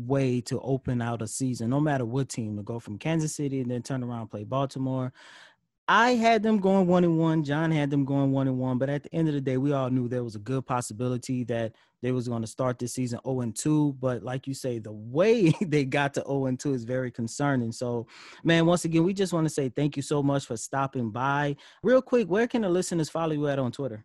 way 0.06 0.40
to 0.42 0.60
open 0.60 1.02
out 1.02 1.22
a 1.22 1.26
season, 1.26 1.70
no 1.70 1.80
matter 1.80 2.04
what 2.04 2.28
team 2.28 2.56
to 2.56 2.62
go 2.62 2.78
from 2.78 2.98
Kansas 2.98 3.34
City 3.34 3.60
and 3.60 3.70
then 3.70 3.82
turn 3.82 4.02
around 4.02 4.28
play 4.28 4.44
Baltimore. 4.44 5.12
I 5.90 6.10
had 6.10 6.44
them 6.44 6.58
going 6.58 6.86
one 6.86 7.02
and 7.02 7.18
one. 7.18 7.42
John 7.42 7.72
had 7.72 7.90
them 7.90 8.04
going 8.04 8.30
one 8.30 8.46
and 8.46 8.60
one. 8.60 8.78
But 8.78 8.90
at 8.90 9.02
the 9.02 9.12
end 9.12 9.26
of 9.26 9.34
the 9.34 9.40
day, 9.40 9.56
we 9.56 9.72
all 9.72 9.90
knew 9.90 10.06
there 10.06 10.22
was 10.22 10.36
a 10.36 10.38
good 10.38 10.64
possibility 10.64 11.42
that 11.44 11.72
they 12.00 12.12
was 12.12 12.28
going 12.28 12.42
to 12.42 12.46
start 12.46 12.78
this 12.78 12.94
season 12.94 13.18
0 13.26 13.40
and 13.40 13.56
2. 13.56 13.96
But 13.98 14.22
like 14.22 14.46
you 14.46 14.54
say, 14.54 14.78
the 14.78 14.92
way 14.92 15.52
they 15.60 15.84
got 15.84 16.14
to 16.14 16.24
0 16.24 16.46
and 16.46 16.60
2 16.60 16.74
is 16.74 16.84
very 16.84 17.10
concerning. 17.10 17.72
So, 17.72 18.06
man, 18.44 18.66
once 18.66 18.84
again, 18.84 19.02
we 19.02 19.12
just 19.12 19.32
want 19.32 19.46
to 19.46 19.52
say 19.52 19.68
thank 19.68 19.96
you 19.96 20.02
so 20.02 20.22
much 20.22 20.46
for 20.46 20.56
stopping 20.56 21.10
by. 21.10 21.56
Real 21.82 22.02
quick, 22.02 22.28
where 22.28 22.46
can 22.46 22.62
the 22.62 22.68
listeners 22.68 23.10
follow 23.10 23.32
you 23.32 23.48
at 23.48 23.58
on 23.58 23.72
Twitter? 23.72 24.04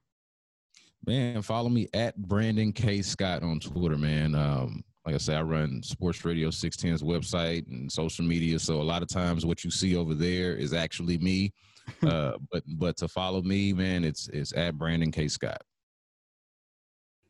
Man, 1.06 1.44
follow 1.44 1.70
me 1.70 1.88
at 1.94 2.18
Brandon 2.18 2.72
K. 2.74 3.04
Scott 3.04 3.44
on 3.44 3.60
Twitter, 3.60 3.98
man. 3.98 4.34
Um, 4.34 4.84
like 5.06 5.16
I 5.16 5.20
said, 5.20 5.38
I 5.38 5.42
run 5.44 5.84
Sports 5.84 6.26
Radio 6.26 6.50
610's 6.50 7.04
website 7.04 7.68
and 7.68 7.92
social 7.92 8.26
media. 8.26 8.58
So 8.58 8.82
a 8.82 8.84
lot 8.84 9.04
of 9.04 9.08
times 9.08 9.46
what 9.46 9.64
you 9.64 9.70
see 9.70 9.96
over 9.96 10.16
there 10.16 10.56
is 10.56 10.74
actually 10.74 11.20
me. 11.20 11.54
uh, 12.08 12.34
but 12.52 12.64
but 12.68 12.98
to 12.98 13.08
follow 13.08 13.44
me, 13.44 13.72
man, 13.72 14.04
it's 14.04 14.28
it's 14.30 14.52
at 14.54 14.76
Brandon 14.76 15.12
K. 15.12 15.28
Scott. 15.28 15.62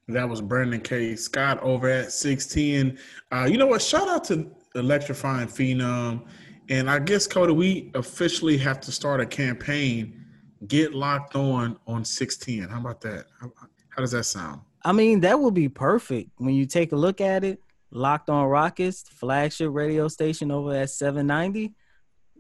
That 0.08 0.30
was 0.30 0.40
Brandon 0.40 0.80
K. 0.80 1.16
Scott 1.16 1.62
over 1.62 1.90
at 1.90 2.14
610. 2.14 2.98
Uh, 3.32 3.46
you 3.46 3.58
know 3.58 3.66
what? 3.66 3.82
Shout 3.82 4.08
out 4.08 4.24
to 4.26 4.50
Electrifying 4.76 5.48
Phenom. 5.48 6.26
And 6.70 6.90
I 6.90 7.00
guess, 7.00 7.28
Coty, 7.28 7.56
we 7.56 7.92
officially 7.96 8.58
have 8.60 8.80
to 8.82 8.92
start 8.92 9.20
a 9.20 9.26
campaign. 9.26 10.24
Get 10.68 10.94
locked 10.94 11.36
on 11.36 11.78
on 11.86 12.06
610. 12.06 12.70
How 12.70 12.80
about 12.80 13.02
that? 13.02 13.26
How, 13.42 13.52
how 13.90 14.02
does 14.02 14.12
that 14.12 14.24
sound? 14.24 14.62
I 14.86 14.92
mean, 14.92 15.20
that 15.22 15.40
would 15.40 15.56
be 15.56 15.68
perfect 15.68 16.30
when 16.38 16.54
you 16.54 16.66
take 16.66 16.92
a 16.92 16.96
look 16.96 17.20
at 17.20 17.44
it. 17.44 17.60
Locked 17.92 18.30
on 18.30 18.46
Rockets, 18.46 19.04
flagship 19.04 19.70
radio 19.72 20.08
station 20.08 20.52
over 20.52 20.76
at 20.76 20.90
790. 20.90 21.74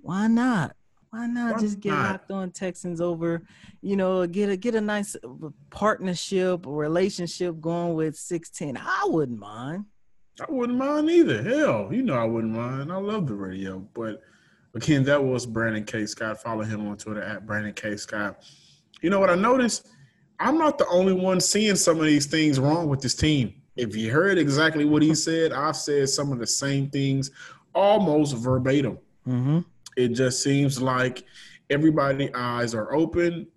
Why 0.01 0.27
not? 0.27 0.75
Why 1.12 1.27
not 1.27 1.55
Why 1.55 1.60
just 1.62 1.79
get 1.79 1.91
not? 1.91 2.12
locked 2.12 2.31
on 2.31 2.51
Texans 2.51 2.99
over, 2.99 3.41
you 3.81 3.95
know, 3.95 4.27
get 4.27 4.49
a 4.49 4.58
get 4.58 4.75
a 4.75 4.81
nice 4.81 5.15
partnership 5.69 6.65
relationship 6.65 7.62
going 7.62 7.93
with 7.93 8.17
610. 8.17 8.84
I 8.86 9.05
wouldn't 9.08 9.39
mind. 9.39 9.86
I 10.41 10.51
wouldn't 10.51 10.77
mind 10.77 11.10
either. 11.10 11.41
Hell, 11.41 11.89
you 11.91 12.01
know 12.03 12.15
I 12.15 12.25
wouldn't 12.25 12.53
mind. 12.53 12.91
I 12.91 12.97
love 12.97 13.27
the 13.27 13.36
radio. 13.36 13.79
But 13.93 14.21
again, 14.73 15.05
that 15.05 15.23
was 15.23 15.45
Brandon 15.45 15.86
K. 15.86 16.05
Scott. 16.05 16.41
Follow 16.41 16.63
him 16.63 16.86
on 16.88 16.97
Twitter 16.97 17.21
at 17.21 17.45
Brandon 17.45 17.73
K. 17.73 17.95
Scott. 17.95 18.43
You 19.01 19.10
know 19.10 19.21
what 19.21 19.29
I 19.29 19.36
noticed? 19.36 19.88
I'm 20.38 20.58
not 20.58 20.77
the 20.77 20.88
only 20.88 21.13
one 21.13 21.39
seeing 21.39 21.77
some 21.77 21.99
of 21.99 22.05
these 22.05 22.25
things 22.25 22.60
wrong 22.60 22.89
with 22.89 23.01
this 23.01 23.15
team. 23.15 23.53
If 23.75 23.95
you 23.95 24.11
heard 24.11 24.38
exactly 24.38 24.85
what 24.85 25.01
he 25.01 25.13
said, 25.15 25.51
I've 25.51 25.75
said 25.75 26.09
some 26.09 26.31
of 26.31 26.39
the 26.39 26.47
same 26.47 26.89
things 26.89 27.31
almost 27.73 28.35
verbatim. 28.38 28.97
Mm-hmm. 29.27 29.59
It 29.97 30.09
just 30.09 30.41
seems 30.43 30.81
like 30.81 31.23
everybody's 31.69 32.31
eyes 32.33 32.73
are 32.73 32.93
open. 32.93 33.47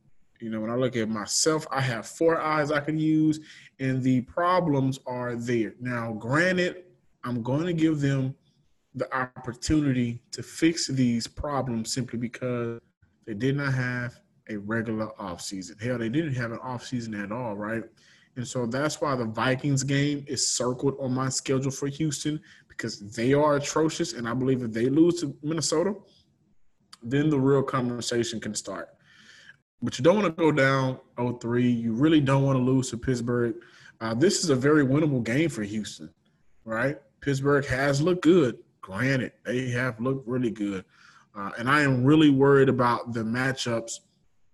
You 0.40 0.50
know, 0.50 0.61
when 0.61 0.70
I 0.70 0.76
look 0.76 0.96
at 0.96 1.09
myself, 1.09 1.66
I 1.70 1.81
have 1.81 2.07
four 2.07 2.40
eyes 2.40 2.70
I 2.70 2.81
can 2.81 2.98
use, 2.98 3.40
and 3.81 4.02
the 4.02 4.20
problems 4.22 4.98
are 5.07 5.35
there. 5.35 5.74
Now, 5.81 6.12
granted, 6.12 6.85
I'm 7.24 7.42
going 7.42 7.66
to 7.66 7.72
give 7.72 8.00
them 8.00 8.35
the 8.94 9.12
opportunity 9.14 10.20
to 10.33 10.42
fix 10.42 10.87
these 10.87 11.26
problems 11.26 11.92
simply 11.92 12.18
because 12.18 12.81
they 13.26 13.35
did 13.35 13.57
not 13.57 13.74
have 13.74 14.18
a 14.48 14.57
regular 14.57 15.09
offseason. 15.20 15.81
Hell, 15.81 15.98
they 15.98 16.09
didn't 16.09 16.35
have 16.35 16.52
an 16.52 16.59
offseason 16.59 17.22
at 17.22 17.33
all, 17.33 17.57
right? 17.57 17.83
And 18.38 18.46
so 18.46 18.66
that's 18.66 19.01
why 19.01 19.16
the 19.16 19.24
Vikings 19.24 19.83
game 19.83 20.24
is 20.29 20.48
circled 20.48 20.94
on 21.01 21.12
my 21.12 21.29
schedule 21.29 21.72
for 21.72 21.88
Houston 21.88 22.40
because 22.68 23.01
they 23.01 23.35
are 23.35 23.57
atrocious. 23.57 24.12
And 24.12 24.29
I 24.29 24.33
believe 24.33 24.62
if 24.62 24.72
they 24.72 24.87
lose 24.88 25.20
to 25.22 25.37
Minnesota, 25.42 25.96
then 27.03 27.31
the 27.31 27.38
real 27.38 27.64
conversation 27.64 28.38
can 28.38 28.55
start. 28.55 28.90
But 29.83 29.98
you 29.98 30.05
don't 30.05 30.22
want 30.22 30.27
to 30.27 30.40
go 30.40 30.53
down 30.53 31.01
0-3. 31.16 31.81
You 31.81 31.92
really 31.92 32.20
don't 32.20 32.44
want 32.44 32.57
to 32.57 32.62
lose 32.62 32.90
to 32.90 32.96
Pittsburgh. 32.96 33.57
Uh, 34.01 34.14
this 34.14 34.44
is 34.44 34.51
a 34.51 34.57
very 34.57 34.87
winnable 34.87 35.24
game 35.24 35.48
for 35.48 35.64
Houston, 35.64 36.09
right? 36.64 36.96
Pittsburgh 37.20 37.66
has 37.66 38.01
looked 38.01 38.22
good. 38.22 38.59
Granted, 38.83 39.33
they 39.44 39.68
have 39.70 39.98
looked 39.98 40.29
really 40.29 40.53
good. 40.53 40.85
Uh, 41.37 41.51
and 41.59 41.68
I 41.68 41.81
am 41.81 42.05
really 42.05 42.31
worried 42.31 42.68
about 42.68 43.12
the 43.12 43.24
matchups 43.24 43.94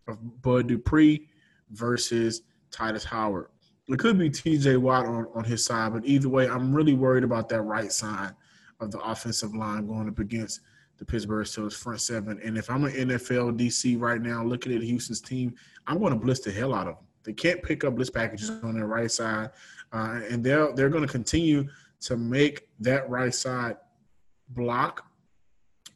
of 0.09 0.40
Bud 0.40 0.68
Dupree 0.68 1.29
versus 1.70 2.40
Tytus 2.70 3.05
Howard. 3.05 3.49
It 3.88 3.99
could 3.99 4.18
be 4.18 4.31
TJ 4.31 4.79
Watt 4.79 5.07
on, 5.07 5.27
on 5.35 5.44
his 5.44 5.64
side, 5.64 5.92
but 5.92 6.05
either 6.07 6.29
way, 6.29 6.49
I'm 6.49 6.75
really 6.75 6.94
worried 6.94 7.25
about 7.25 7.49
that 7.51 7.62
right 7.62 7.92
side 7.92 8.33
of 8.81 8.90
the 8.90 8.99
offensive 9.01 9.55
line 9.55 9.87
going 9.87 10.09
up 10.09 10.18
against– 10.18 10.61
the 10.99 11.05
Pittsburgh 11.05 11.47
Steelers 11.47 11.75
front 11.75 12.01
seven. 12.01 12.40
And 12.44 12.57
if 12.57 12.70
I'm 12.70 12.85
an 12.85 12.92
NFL 12.92 13.59
DC 13.59 14.01
right 14.01 14.20
now 14.20 14.44
looking 14.44 14.75
at 14.75 14.83
Houston's 14.83 15.20
team, 15.20 15.55
I'm 15.87 15.99
going 15.99 16.12
to 16.12 16.18
blitz 16.18 16.40
the 16.40 16.53
hell 16.53 16.75
out 16.75 16.87
of 16.87 16.97
them. 16.97 17.05
They 17.25 17.33
can't 17.33 17.62
pick 17.62 17.85
up 17.85 17.97
blitz 17.97 18.11
packages 18.11 18.51
on 18.51 18.75
their 18.75 18.87
right 18.87 19.11
side, 19.11 19.51
uh, 19.92 20.20
and 20.29 20.44
they're 20.44 20.73
they're 20.75 20.90
going 20.90 21.07
to 21.07 21.11
continue 21.11 21.68
to 22.03 22.16
make 22.16 22.68
that 22.81 23.09
right 23.09 23.35
side 23.35 23.79
block 24.51 25.07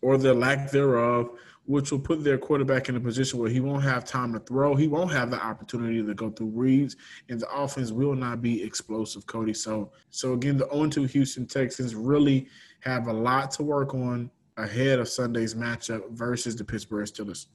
or 0.01 0.17
the 0.17 0.33
lack 0.33 0.71
thereof, 0.71 1.31
which 1.69 1.93
will 1.93 1.99
put 1.99 2.25
their 2.25 2.39
quarterback 2.39 2.89
in 2.89 2.97
a 2.97 3.01
position 3.01 3.39
where 3.39 3.51
he 3.51 3.61
won't 3.61 3.83
have 3.83 4.03
time 4.03 4.33
to 4.33 4.41
throw. 4.41 4.75
He 4.75 4.89
won't 4.89 5.13
have 5.13 5.31
the 5.31 5.37
opportunity 5.37 6.03
to 6.03 6.15
go 6.15 6.31
through 6.31 6.47
reads, 6.55 6.97
and 7.29 7.39
the 7.39 7.49
offense 7.55 7.93
will 7.93 8.15
not 8.15 8.41
be 8.41 8.63
explosive, 8.63 9.27
Coty. 9.27 9.55
So, 9.55 9.93
so 10.09 10.33
again, 10.33 10.57
the 10.57 10.65
0-2 10.69 11.11
Houston 11.11 11.47
Texans 11.47 11.95
really 11.95 12.49
have 12.81 13.07
a 13.07 13.13
lot 13.13 13.51
to 13.53 13.63
work 13.63 13.93
on 13.93 14.31
ahead 14.57 14.99
of 14.99 15.11
Sunday's 15.11 15.55
matchup 15.55 16.11
versus 16.13 16.57
the 16.57 16.65
Pittsburgh 16.65 17.07
Steelers. 17.07 17.49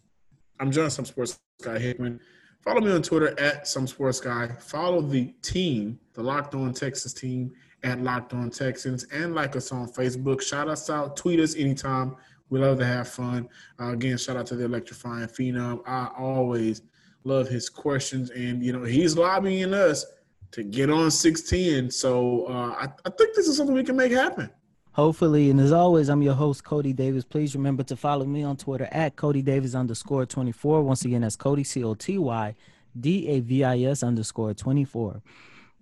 I'm 0.60 0.72
John 0.72 0.92
Some 0.92 1.06
Sports 1.06 1.40
Guy 1.64 1.80
Hickman. 1.80 2.20
Follow 2.62 2.82
me 2.82 2.92
on 2.92 3.02
Twitter 3.02 3.38
at 3.40 3.68
Some 3.68 3.88
Sports 3.88 4.20
Guy. 4.20 4.48
Follow 4.60 5.02
the 5.02 5.34
team, 5.42 6.00
the 6.14 6.22
Locked 6.22 6.54
On 6.54 6.72
Texas 6.72 7.14
team 7.14 7.52
at 7.84 8.00
Locked 8.00 8.34
On 8.34 8.52
Texans, 8.52 9.06
and 9.06 9.34
like 9.34 9.56
us 9.56 9.72
on 9.72 9.88
Facebook. 9.88 10.44
Shout 10.44 10.68
us 10.68 10.92
out, 10.92 11.18
tweet 11.18 11.40
us 11.40 11.56
anytime. 11.56 12.16
We 12.54 12.60
love 12.60 12.78
to 12.78 12.86
have 12.86 13.08
fun. 13.08 13.50
Uh, 13.80 13.94
again, 13.94 14.16
shout 14.16 14.38
out 14.38 14.46
to 14.46 14.56
the 14.56 14.66
electrifying 14.66 15.28
phenom. 15.28 15.82
I 15.88 16.10
always 16.16 16.84
love 17.24 17.48
his 17.48 17.68
questions, 17.68 18.30
and 18.30 18.64
you 18.64 18.72
know 18.72 18.84
he's 18.84 19.18
lobbying 19.18 19.74
us 19.74 20.06
to 20.52 20.62
get 20.62 20.92
on 20.92 21.10
610. 21.10 21.90
So 21.90 22.46
uh, 22.46 22.76
I, 22.78 22.88
I 23.06 23.10
think 23.10 23.36
this 23.36 23.48
is 23.48 23.58
something 23.58 23.76
we 23.76 23.84
can 23.84 23.96
make 23.96 24.12
happen 24.12 24.52
hopefully. 24.92 25.50
And 25.50 25.60
as 25.60 25.72
always, 25.72 26.08
I'm 26.10 26.22
your 26.22 26.36
host, 26.36 26.64
Coty 26.64 26.96
Davis. 26.96 27.26
Please 27.26 27.56
remember 27.56 27.82
to 27.86 27.96
follow 27.96 28.26
me 28.26 28.44
on 28.44 28.56
Twitter 28.56 28.88
at 28.92 29.16
Coty 29.16 29.44
Davis 29.44 29.74
underscore 29.74 30.28
24. 30.28 30.84
Once 30.84 31.04
again, 31.06 31.22
that's 31.22 31.36
Coty, 31.36 31.66
C 31.66 31.84
O 31.84 31.96
T 31.96 32.20
Y 32.20 32.56
D 33.00 33.28
A 33.30 33.40
V 33.40 33.64
I 33.64 33.80
S 33.80 34.04
underscore 34.04 34.54
24. 34.54 35.24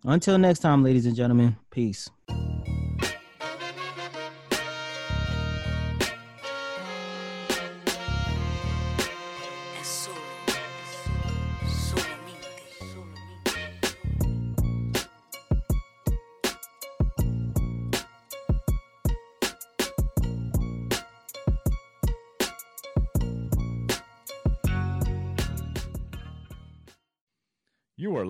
Until 0.06 0.38
next 0.38 0.60
time, 0.60 0.86
ladies 0.86 1.06
and 1.06 1.18
gentlemen, 1.18 1.58
peace. 1.70 2.10